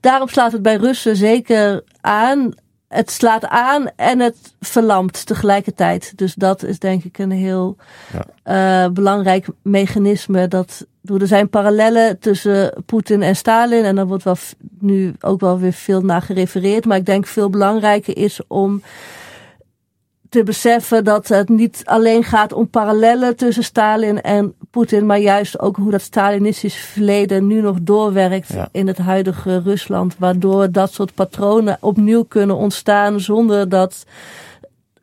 Daarom 0.05 0.29
slaat 0.29 0.53
het 0.53 0.62
bij 0.62 0.77
Russen 0.77 1.17
zeker 1.17 1.85
aan. 2.01 2.53
Het 2.88 3.11
slaat 3.11 3.47
aan 3.47 3.90
en 3.97 4.21
het 4.21 4.55
verlamt 4.61 5.27
tegelijkertijd. 5.27 6.12
Dus 6.17 6.35
dat 6.35 6.62
is 6.62 6.79
denk 6.79 7.05
ik 7.05 7.19
een 7.19 7.31
heel 7.31 7.77
ja. 8.45 8.85
uh, 8.85 8.93
belangrijk 8.93 9.47
mechanisme. 9.62 10.49
Dat, 10.49 10.87
er 11.05 11.27
zijn 11.27 11.49
parallellen 11.49 12.19
tussen 12.19 12.83
Poetin 12.87 13.23
en 13.23 13.37
Stalin. 13.37 13.85
En 13.85 13.97
daar 13.97 14.07
wordt 14.07 14.25
wel 14.25 14.37
nu 14.79 15.14
ook 15.21 15.40
wel 15.40 15.59
weer 15.59 15.73
veel 15.73 16.01
naar 16.01 16.23
gerefereerd. 16.23 16.85
Maar 16.85 16.97
ik 16.97 17.07
denk 17.07 17.27
veel 17.27 17.51
belangrijker 17.51 18.17
is 18.17 18.40
om 18.47 18.83
te 20.35 20.42
beseffen 20.42 21.05
dat 21.05 21.29
het 21.29 21.49
niet 21.49 21.83
alleen 21.85 22.25
gaat 22.25 22.53
om 22.53 22.68
parallellen 22.68 23.37
tussen 23.37 23.64
Stalin 23.64 24.20
en 24.20 24.55
Poetin, 24.70 25.07
maar 25.07 25.18
juist 25.18 25.59
ook 25.61 25.77
hoe 25.77 25.90
dat 25.90 26.01
Stalinistisch 26.03 26.75
verleden 26.75 27.47
nu 27.47 27.61
nog 27.61 27.77
doorwerkt 27.83 28.49
Ja. 28.53 28.68
in 28.73 28.87
het 28.87 28.99
huidige 28.99 29.59
Rusland, 29.61 30.14
waardoor 30.18 30.70
dat 30.73 30.92
soort 30.92 31.14
patronen 31.14 31.77
opnieuw 31.81 32.25
kunnen 32.25 32.57
ontstaan 32.57 33.20
zonder 33.20 33.68
dat 33.68 34.05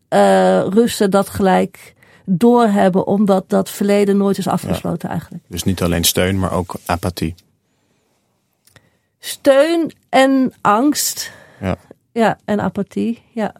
eh, 0.07 0.65
Russen 0.69 1.11
dat 1.11 1.29
gelijk 1.29 1.93
doorhebben, 2.25 3.07
omdat 3.07 3.43
dat 3.49 3.69
verleden 3.69 4.17
nooit 4.17 4.37
is 4.37 4.47
afgesloten 4.47 5.09
eigenlijk. 5.09 5.43
Dus 5.47 5.63
niet 5.63 5.81
alleen 5.81 6.03
steun, 6.03 6.39
maar 6.39 6.51
ook 6.51 6.75
apathie. 6.85 7.35
Steun 9.19 9.91
en 10.09 10.53
angst, 10.61 11.31
Ja. 11.59 11.75
ja, 12.11 12.37
en 12.45 12.61
apathie, 12.61 13.21
ja. 13.33 13.53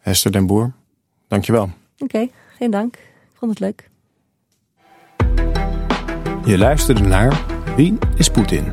Hester 0.00 0.32
den 0.32 0.46
Boer, 0.46 0.72
dankjewel. 1.28 1.70
Oké, 1.98 2.28
geen 2.56 2.70
dank. 2.70 2.94
Ik 2.96 3.38
vond 3.38 3.50
het 3.50 3.60
leuk. 3.60 3.88
Je 6.44 6.58
luisterde 6.58 7.00
naar 7.00 7.44
Wie 7.76 7.98
is 8.16 8.28
Poetin? 8.28 8.68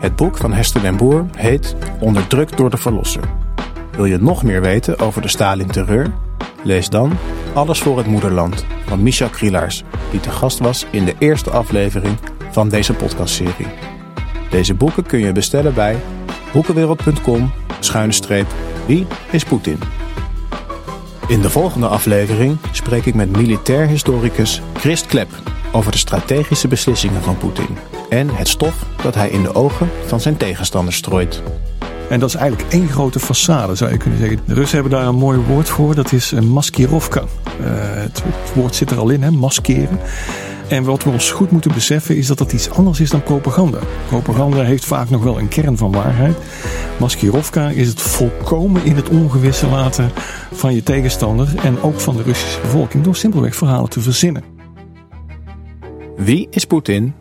Het 0.00 0.16
boek 0.16 0.36
van 0.36 0.52
Hester 0.52 0.82
den 0.82 0.96
Boer 0.96 1.26
heet 1.36 1.76
Onderdrukt 2.00 2.56
door 2.56 2.70
de 2.70 2.76
Verlosser. 2.76 3.30
Wil 3.92 4.04
je 4.04 4.18
nog 4.18 4.42
meer 4.42 4.60
weten 4.60 4.98
over 4.98 5.22
de 5.22 5.28
Stalin-terreur? 5.28 6.12
Lees 6.62 6.88
dan 6.88 7.12
Alles 7.54 7.80
voor 7.80 7.98
het 7.98 8.06
Moederland 8.06 8.64
van 8.86 9.02
Misha 9.02 9.28
Krielaars, 9.28 9.82
die 10.10 10.20
te 10.20 10.30
gast 10.30 10.58
was 10.58 10.86
in 10.90 11.04
de 11.04 11.14
eerste 11.18 11.50
aflevering 11.50 12.18
van 12.50 12.68
deze 12.68 12.94
podcastserie. 12.94 13.66
Deze 14.50 14.74
boeken 14.74 15.06
kun 15.06 15.18
je 15.18 15.32
bestellen 15.32 15.74
bij 15.74 15.96
boekenwereld.com 16.52 17.50
schuine 17.80 18.12
streep 18.12 18.46
Wie 18.86 19.06
is 19.30 19.44
Poetin? 19.44 19.78
In 21.28 21.40
de 21.40 21.50
volgende 21.50 21.86
aflevering 21.86 22.58
spreek 22.72 23.06
ik 23.06 23.14
met 23.14 23.36
militair 23.36 23.86
historicus 23.86 24.62
Christ 24.74 25.06
Klep 25.06 25.28
over 25.72 25.92
de 25.92 25.98
strategische 25.98 26.68
beslissingen 26.68 27.22
van 27.22 27.38
Poetin 27.38 27.76
en 28.08 28.28
het 28.34 28.48
stof 28.48 28.86
dat 29.02 29.14
hij 29.14 29.28
in 29.28 29.42
de 29.42 29.54
ogen 29.54 29.88
van 30.06 30.20
zijn 30.20 30.36
tegenstanders 30.36 30.96
strooit. 30.96 31.42
En 32.08 32.20
dat 32.20 32.28
is 32.28 32.34
eigenlijk 32.34 32.72
één 32.72 32.88
grote 32.88 33.20
façade, 33.20 33.72
zou 33.72 33.90
je 33.90 33.96
kunnen 33.96 34.18
zeggen. 34.18 34.40
De 34.46 34.54
Russen 34.54 34.80
hebben 34.80 34.98
daar 34.98 35.08
een 35.08 35.14
mooi 35.14 35.38
woord 35.38 35.68
voor, 35.68 35.94
dat 35.94 36.12
is 36.12 36.30
een 36.30 36.48
maskirovka. 36.48 37.20
Uh, 37.20 37.66
het, 37.94 38.22
woord 38.54 38.74
zit 38.74 38.90
er 38.90 38.98
al 38.98 39.10
in, 39.10 39.22
hè, 39.22 39.30
maskeren. 39.30 39.98
En 40.72 40.84
wat 40.84 41.04
we 41.04 41.10
ons 41.10 41.30
goed 41.30 41.50
moeten 41.50 41.72
beseffen 41.72 42.16
is 42.16 42.26
dat 42.26 42.38
dat 42.38 42.52
iets 42.52 42.70
anders 42.70 43.00
is 43.00 43.10
dan 43.10 43.22
propaganda. 43.22 43.78
Propaganda 44.06 44.62
heeft 44.62 44.84
vaak 44.84 45.10
nog 45.10 45.22
wel 45.22 45.38
een 45.38 45.48
kern 45.48 45.76
van 45.76 45.92
waarheid. 45.92 46.36
Maskirovka 46.98 47.68
is 47.68 47.88
het 47.88 48.02
volkomen 48.02 48.84
in 48.84 48.96
het 48.96 49.08
ongewisse 49.08 49.66
laten 49.66 50.10
van 50.52 50.74
je 50.74 50.82
tegenstander 50.82 51.54
en 51.62 51.82
ook 51.82 52.00
van 52.00 52.16
de 52.16 52.22
Russische 52.22 52.60
bevolking 52.60 53.04
door 53.04 53.16
simpelweg 53.16 53.54
verhalen 53.54 53.90
te 53.90 54.00
verzinnen. 54.00 54.44
Wie 56.16 56.46
is 56.50 56.64
Poetin? 56.64 57.14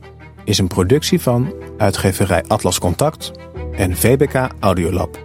is 0.43 0.57
een 0.57 0.67
productie 0.67 1.21
van 1.21 1.53
uitgeverij 1.77 2.43
Atlas 2.47 2.79
Contact 2.79 3.31
en 3.75 3.97
VBK 3.97 4.47
Audiolab. 4.59 5.19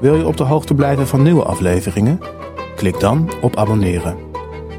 Wil 0.00 0.16
je 0.16 0.26
op 0.26 0.36
de 0.36 0.44
hoogte 0.44 0.74
blijven 0.74 1.06
van 1.06 1.22
nieuwe 1.22 1.44
afleveringen? 1.44 2.20
Klik 2.76 3.00
dan 3.00 3.32
op 3.40 3.56
abonneren. 3.56 4.33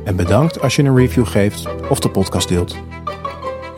En 0.06 0.16
bedankt 0.16 0.62
als 0.62 0.76
je 0.76 0.84
een 0.84 0.96
review 0.96 1.28
geeft 1.28 1.66
of 1.90 2.00
de 2.00 2.10
podcast 2.10 2.48
deelt. 2.48 2.76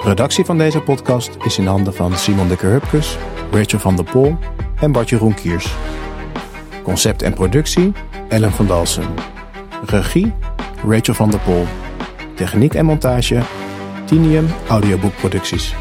Redactie 0.04 0.46
van 0.46 0.58
deze 0.58 0.82
podcast 0.82 1.38
is 1.44 1.58
in 1.58 1.66
handen 1.66 1.94
van 1.94 2.16
Simon 2.16 2.48
de 2.48 2.56
Hupkes, 2.60 3.18
Rachel 3.52 3.80
van 3.80 3.96
der 3.96 4.06
Pol 4.06 4.38
en 4.80 4.92
Bart-Jeroen 4.92 5.34
Kiers. 5.34 5.76
Concept 6.84 7.22
en 7.22 7.34
productie 7.34 7.92
Ellen 8.30 8.52
van 8.52 8.68
Dalsen. 8.68 9.08
Regie 9.86 10.34
Rachel 10.88 11.14
van 11.14 11.30
der 11.30 11.40
Pol. 11.40 11.66
Techniek 12.36 12.74
en 12.74 12.86
montage 12.86 13.42
Tinium 14.06 14.48
Audioboekproducties. 14.68 15.76